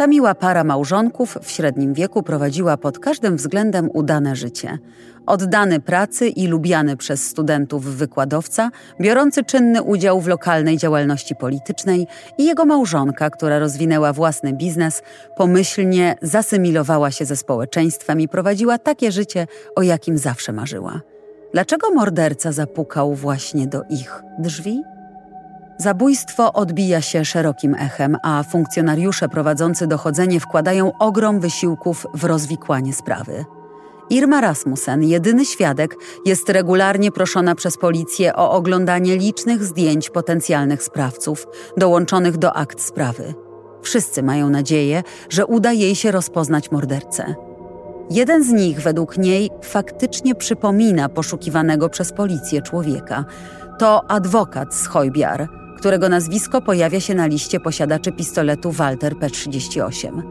Ta 0.00 0.06
miła 0.06 0.34
para 0.34 0.64
małżonków 0.64 1.38
w 1.42 1.50
średnim 1.50 1.94
wieku 1.94 2.22
prowadziła 2.22 2.76
pod 2.76 2.98
każdym 2.98 3.36
względem 3.36 3.90
udane 3.94 4.36
życie. 4.36 4.78
Oddany 5.26 5.80
pracy 5.80 6.28
i 6.28 6.46
lubiany 6.46 6.96
przez 6.96 7.26
studentów 7.26 7.84
wykładowca, 7.84 8.70
biorący 9.00 9.44
czynny 9.44 9.82
udział 9.82 10.20
w 10.20 10.26
lokalnej 10.26 10.76
działalności 10.76 11.36
politycznej 11.36 12.06
i 12.38 12.44
jego 12.44 12.64
małżonka, 12.64 13.30
która 13.30 13.58
rozwinęła 13.58 14.12
własny 14.12 14.52
biznes, 14.52 15.02
pomyślnie 15.36 16.14
zasymilowała 16.22 17.10
się 17.10 17.24
ze 17.24 17.36
społeczeństwem 17.36 18.20
i 18.20 18.28
prowadziła 18.28 18.78
takie 18.78 19.12
życie, 19.12 19.46
o 19.76 19.82
jakim 19.82 20.18
zawsze 20.18 20.52
marzyła. 20.52 21.00
Dlaczego 21.52 21.90
morderca 21.90 22.52
zapukał 22.52 23.14
właśnie 23.14 23.66
do 23.66 23.82
ich 23.90 24.22
drzwi? 24.38 24.82
Zabójstwo 25.80 26.52
odbija 26.52 27.00
się 27.00 27.24
szerokim 27.24 27.74
echem, 27.74 28.16
a 28.22 28.42
funkcjonariusze 28.42 29.28
prowadzący 29.28 29.86
dochodzenie 29.86 30.40
wkładają 30.40 30.98
ogrom 30.98 31.40
wysiłków 31.40 32.06
w 32.14 32.24
rozwikłanie 32.24 32.92
sprawy. 32.92 33.44
Irma 34.10 34.40
Rasmussen, 34.40 35.02
jedyny 35.02 35.44
świadek, 35.44 35.94
jest 36.24 36.48
regularnie 36.48 37.12
proszona 37.12 37.54
przez 37.54 37.78
policję 37.78 38.36
o 38.36 38.50
oglądanie 38.50 39.16
licznych 39.16 39.64
zdjęć 39.64 40.10
potencjalnych 40.10 40.82
sprawców, 40.82 41.46
dołączonych 41.76 42.36
do 42.36 42.56
akt 42.56 42.80
sprawy. 42.80 43.34
Wszyscy 43.82 44.22
mają 44.22 44.50
nadzieję, 44.50 45.02
że 45.30 45.46
uda 45.46 45.72
jej 45.72 45.94
się 45.94 46.10
rozpoznać 46.10 46.70
mordercę. 46.70 47.34
Jeden 48.10 48.44
z 48.44 48.48
nich, 48.48 48.80
według 48.80 49.18
niej, 49.18 49.50
faktycznie 49.62 50.34
przypomina 50.34 51.08
poszukiwanego 51.08 51.88
przez 51.88 52.12
policję 52.12 52.62
człowieka. 52.62 53.24
To 53.78 54.10
adwokat 54.10 54.74
z 54.74 54.86
Hojbiar, 54.86 55.48
którego 55.80 56.08
nazwisko 56.08 56.60
pojawia 56.60 57.00
się 57.00 57.14
na 57.14 57.26
liście 57.26 57.60
posiadaczy 57.60 58.12
pistoletu 58.12 58.72
Walter 58.72 59.14
P38. 59.14 60.22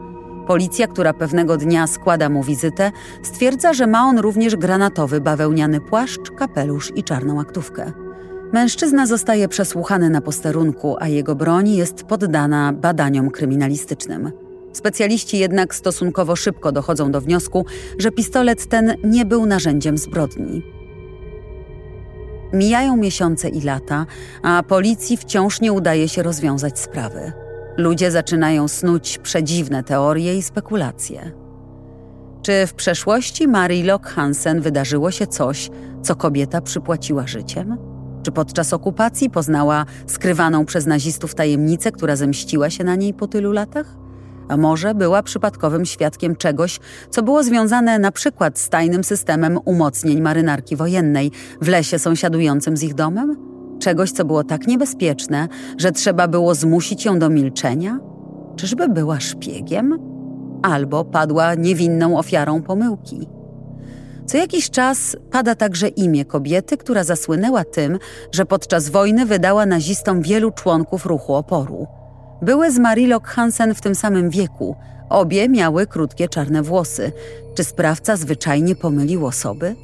Policja, 0.46 0.86
która 0.86 1.14
pewnego 1.14 1.56
dnia 1.56 1.86
składa 1.86 2.28
mu 2.28 2.42
wizytę, 2.42 2.92
stwierdza, 3.22 3.72
że 3.72 3.86
ma 3.86 4.02
on 4.02 4.18
również 4.18 4.56
granatowy 4.56 5.20
bawełniany 5.20 5.80
płaszcz, 5.80 6.30
kapelusz 6.38 6.92
i 6.96 7.04
czarną 7.04 7.40
aktówkę. 7.40 7.92
Mężczyzna 8.52 9.06
zostaje 9.06 9.48
przesłuchany 9.48 10.10
na 10.10 10.20
posterunku, 10.20 10.96
a 11.00 11.08
jego 11.08 11.34
broń 11.34 11.68
jest 11.68 12.04
poddana 12.04 12.72
badaniom 12.72 13.30
kryminalistycznym. 13.30 14.32
Specjaliści 14.72 15.38
jednak 15.38 15.74
stosunkowo 15.74 16.36
szybko 16.36 16.72
dochodzą 16.72 17.10
do 17.10 17.20
wniosku, 17.20 17.66
że 17.98 18.10
pistolet 18.10 18.66
ten 18.66 18.94
nie 19.04 19.24
był 19.24 19.46
narzędziem 19.46 19.98
zbrodni. 19.98 20.79
Mijają 22.52 22.96
miesiące 22.96 23.48
i 23.48 23.60
lata, 23.60 24.06
a 24.42 24.62
policji 24.62 25.16
wciąż 25.16 25.60
nie 25.60 25.72
udaje 25.72 26.08
się 26.08 26.22
rozwiązać 26.22 26.78
sprawy. 26.78 27.32
Ludzie 27.76 28.10
zaczynają 28.10 28.68
snuć 28.68 29.18
przedziwne 29.18 29.84
teorie 29.84 30.36
i 30.36 30.42
spekulacje. 30.42 31.32
Czy 32.42 32.66
w 32.66 32.74
przeszłości 32.74 33.48
Marii 33.48 33.82
Lock 33.82 34.06
Hansen 34.06 34.60
wydarzyło 34.60 35.10
się 35.10 35.26
coś, 35.26 35.70
co 36.02 36.16
kobieta 36.16 36.60
przypłaciła 36.60 37.26
życiem? 37.26 37.76
Czy 38.22 38.32
podczas 38.32 38.72
okupacji 38.72 39.30
poznała 39.30 39.86
skrywaną 40.06 40.64
przez 40.64 40.86
nazistów 40.86 41.34
tajemnicę, 41.34 41.92
która 41.92 42.16
zemściła 42.16 42.70
się 42.70 42.84
na 42.84 42.96
niej 42.96 43.14
po 43.14 43.26
tylu 43.26 43.52
latach? 43.52 43.96
A 44.50 44.56
może 44.56 44.94
była 44.94 45.22
przypadkowym 45.22 45.84
świadkiem 45.84 46.36
czegoś, 46.36 46.80
co 47.10 47.22
było 47.22 47.42
związane 47.42 47.98
na 47.98 48.12
przykład 48.12 48.58
z 48.58 48.68
tajnym 48.68 49.04
systemem 49.04 49.58
umocnień 49.64 50.20
marynarki 50.20 50.76
wojennej 50.76 51.30
w 51.60 51.68
lesie 51.68 51.98
sąsiadującym 51.98 52.76
z 52.76 52.82
ich 52.82 52.94
domem? 52.94 53.36
Czegoś, 53.80 54.12
co 54.12 54.24
było 54.24 54.44
tak 54.44 54.66
niebezpieczne, 54.66 55.48
że 55.78 55.92
trzeba 55.92 56.28
było 56.28 56.54
zmusić 56.54 57.04
ją 57.04 57.18
do 57.18 57.30
milczenia? 57.30 57.98
Czyżby 58.56 58.88
była 58.88 59.20
szpiegiem? 59.20 59.98
Albo 60.62 61.04
padła 61.04 61.54
niewinną 61.54 62.18
ofiarą 62.18 62.62
pomyłki? 62.62 63.28
Co 64.26 64.36
jakiś 64.36 64.70
czas 64.70 65.16
pada 65.30 65.54
także 65.54 65.88
imię 65.88 66.24
kobiety, 66.24 66.76
która 66.76 67.04
zasłynęła 67.04 67.64
tym, 67.64 67.98
że 68.32 68.46
podczas 68.46 68.88
wojny 68.88 69.26
wydała 69.26 69.66
nazistom 69.66 70.22
wielu 70.22 70.50
członków 70.50 71.06
ruchu 71.06 71.34
oporu. 71.34 71.99
Były 72.42 72.70
z 72.70 72.78
Marilok 72.78 73.26
Hansen 73.26 73.74
w 73.74 73.80
tym 73.80 73.94
samym 73.94 74.30
wieku. 74.30 74.76
Obie 75.08 75.48
miały 75.48 75.86
krótkie 75.86 76.28
czarne 76.28 76.62
włosy. 76.62 77.12
Czy 77.54 77.64
sprawca 77.64 78.16
zwyczajnie 78.16 78.76
pomylił 78.76 79.26
osoby? 79.26 79.76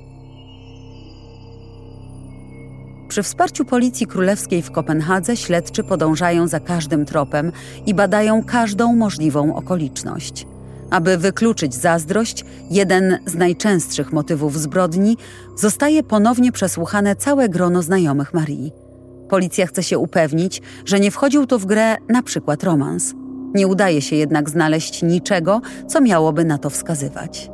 Przy 3.08 3.22
wsparciu 3.22 3.64
Policji 3.64 4.06
Królewskiej 4.06 4.62
w 4.62 4.70
Kopenhadze 4.70 5.36
śledczy 5.36 5.84
podążają 5.84 6.48
za 6.48 6.60
każdym 6.60 7.04
tropem 7.04 7.52
i 7.86 7.94
badają 7.94 8.44
każdą 8.44 8.96
możliwą 8.96 9.56
okoliczność. 9.56 10.46
Aby 10.90 11.18
wykluczyć 11.18 11.74
zazdrość, 11.74 12.44
jeden 12.70 13.18
z 13.26 13.34
najczęstszych 13.34 14.12
motywów 14.12 14.58
zbrodni, 14.58 15.16
zostaje 15.56 16.02
ponownie 16.02 16.52
przesłuchane 16.52 17.16
całe 17.16 17.48
grono 17.48 17.82
znajomych 17.82 18.34
Marii. 18.34 18.86
Policja 19.28 19.66
chce 19.66 19.82
się 19.82 19.98
upewnić, 19.98 20.62
że 20.84 21.00
nie 21.00 21.10
wchodził 21.10 21.46
tu 21.46 21.58
w 21.58 21.66
grę 21.66 21.96
na 22.08 22.22
przykład 22.22 22.64
romans. 22.64 23.14
Nie 23.54 23.66
udaje 23.66 24.02
się 24.02 24.16
jednak 24.16 24.50
znaleźć 24.50 25.02
niczego, 25.02 25.60
co 25.86 26.00
miałoby 26.00 26.44
na 26.44 26.58
to 26.58 26.70
wskazywać. 26.70 27.50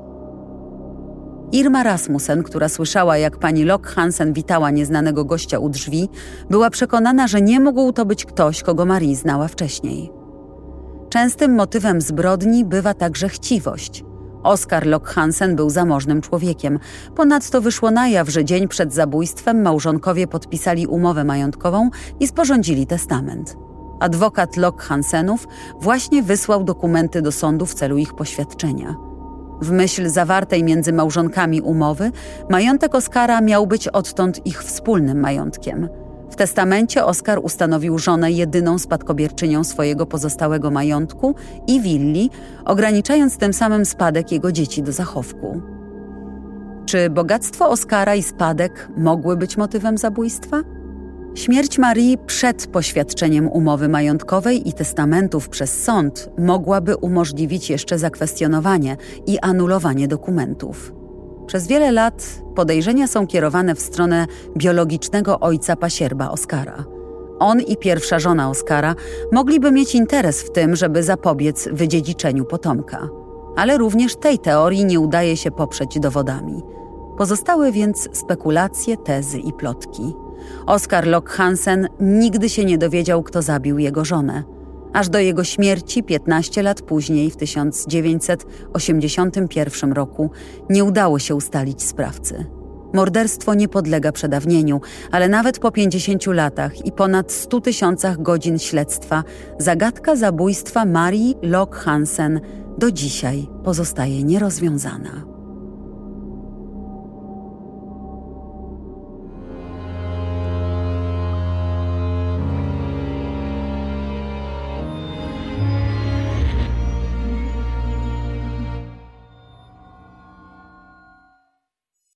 Irma 1.52 1.82
Rasmussen, 1.82 2.42
która 2.42 2.68
słyszała, 2.68 3.18
jak 3.18 3.38
pani 3.38 3.64
Lock 3.64 3.86
Hansen 3.86 4.32
witała 4.32 4.70
nieznanego 4.70 5.24
gościa 5.24 5.58
u 5.58 5.68
drzwi, 5.68 6.08
była 6.50 6.70
przekonana, 6.70 7.28
że 7.28 7.42
nie 7.42 7.60
mógł 7.60 7.92
to 7.92 8.04
być 8.04 8.24
ktoś, 8.24 8.62
kogo 8.62 8.84
Marie 8.84 9.16
znała 9.16 9.48
wcześniej. 9.48 10.10
Częstym 11.08 11.54
motywem 11.54 12.00
zbrodni 12.00 12.64
bywa 12.64 12.94
także 12.94 13.28
chciwość. 13.28 14.04
Oskar 14.42 14.86
Lock 14.86 15.08
Hansen 15.08 15.56
był 15.56 15.70
zamożnym 15.70 16.20
człowiekiem. 16.20 16.78
Ponadto 17.16 17.60
wyszło 17.60 17.90
na 17.90 18.08
jaw, 18.08 18.28
że 18.28 18.44
dzień 18.44 18.68
przed 18.68 18.94
zabójstwem 18.94 19.62
małżonkowie 19.62 20.26
podpisali 20.26 20.86
umowę 20.86 21.24
majątkową 21.24 21.90
i 22.20 22.26
sporządzili 22.26 22.86
testament. 22.86 23.56
Adwokat 24.00 24.56
Lock 24.56 24.82
Hansenów 24.82 25.48
właśnie 25.80 26.22
wysłał 26.22 26.64
dokumenty 26.64 27.22
do 27.22 27.32
sądu 27.32 27.66
w 27.66 27.74
celu 27.74 27.98
ich 27.98 28.14
poświadczenia. 28.14 28.96
W 29.60 29.70
myśl 29.70 30.08
zawartej 30.08 30.64
między 30.64 30.92
małżonkami 30.92 31.60
umowy, 31.60 32.10
majątek 32.50 32.94
Oskara 32.94 33.40
miał 33.40 33.66
być 33.66 33.88
odtąd 33.88 34.46
ich 34.46 34.62
wspólnym 34.62 35.20
majątkiem– 35.20 35.88
testamencie 36.42 37.04
Oskar 37.04 37.40
ustanowił 37.42 37.98
żonę 37.98 38.32
jedyną 38.32 38.78
spadkobierczynią 38.78 39.64
swojego 39.64 40.06
pozostałego 40.06 40.70
majątku 40.70 41.34
i 41.66 41.80
willi, 41.80 42.30
ograniczając 42.64 43.36
tym 43.36 43.52
samym 43.52 43.84
spadek 43.84 44.32
jego 44.32 44.52
dzieci 44.52 44.82
do 44.82 44.92
zachowku. 44.92 45.62
Czy 46.86 47.10
bogactwo 47.10 47.70
Oskara 47.70 48.14
i 48.14 48.22
spadek 48.22 48.88
mogły 48.96 49.36
być 49.36 49.56
motywem 49.56 49.98
zabójstwa? 49.98 50.62
Śmierć 51.34 51.78
Marii 51.78 52.18
przed 52.26 52.66
poświadczeniem 52.66 53.48
umowy 53.48 53.88
majątkowej 53.88 54.68
i 54.68 54.72
testamentów 54.72 55.48
przez 55.48 55.82
sąd 55.82 56.30
mogłaby 56.38 56.96
umożliwić 56.96 57.70
jeszcze 57.70 57.98
zakwestionowanie 57.98 58.96
i 59.26 59.38
anulowanie 59.38 60.08
dokumentów. 60.08 61.01
Przez 61.46 61.66
wiele 61.66 61.92
lat 61.92 62.42
podejrzenia 62.54 63.06
są 63.06 63.26
kierowane 63.26 63.74
w 63.74 63.80
stronę 63.80 64.26
biologicznego 64.56 65.40
ojca 65.40 65.76
pasierba 65.76 66.30
Oskara. 66.30 66.84
On 67.38 67.60
i 67.60 67.76
pierwsza 67.76 68.18
żona 68.18 68.50
Oskara 68.50 68.94
mogliby 69.32 69.72
mieć 69.72 69.94
interes 69.94 70.42
w 70.42 70.52
tym, 70.52 70.76
żeby 70.76 71.02
zapobiec 71.02 71.68
wydziedziczeniu 71.72 72.44
potomka. 72.44 73.08
Ale 73.56 73.78
również 73.78 74.16
tej 74.16 74.38
teorii 74.38 74.84
nie 74.84 75.00
udaje 75.00 75.36
się 75.36 75.50
poprzeć 75.50 76.00
dowodami. 76.00 76.62
Pozostały 77.18 77.72
więc 77.72 78.08
spekulacje, 78.12 78.96
tezy 78.96 79.38
i 79.38 79.52
plotki. 79.52 80.14
Oskar 80.66 81.06
Lock 81.06 81.28
Hansen 81.28 81.88
nigdy 82.00 82.48
się 82.48 82.64
nie 82.64 82.78
dowiedział, 82.78 83.22
kto 83.22 83.42
zabił 83.42 83.78
jego 83.78 84.04
żonę 84.04 84.42
aż 84.92 85.08
do 85.08 85.18
jego 85.18 85.44
śmierci 85.44 86.02
15 86.02 86.62
lat 86.62 86.82
później, 86.82 87.30
w 87.30 87.36
1981 87.36 89.92
roku, 89.92 90.30
nie 90.70 90.84
udało 90.84 91.18
się 91.18 91.34
ustalić 91.34 91.82
sprawcy. 91.82 92.46
Morderstwo 92.94 93.54
nie 93.54 93.68
podlega 93.68 94.12
przedawnieniu, 94.12 94.80
ale 95.10 95.28
nawet 95.28 95.58
po 95.58 95.70
50 95.70 96.26
latach 96.26 96.86
i 96.86 96.92
ponad 96.92 97.32
100 97.32 97.60
tysiącach 97.60 98.22
godzin 98.22 98.58
śledztwa, 98.58 99.24
zagadka 99.58 100.16
zabójstwa 100.16 100.84
Marii 100.84 101.36
Lock 101.42 101.76
Hansen 101.76 102.40
do 102.78 102.90
dzisiaj 102.90 103.46
pozostaje 103.64 104.24
nierozwiązana. 104.24 105.31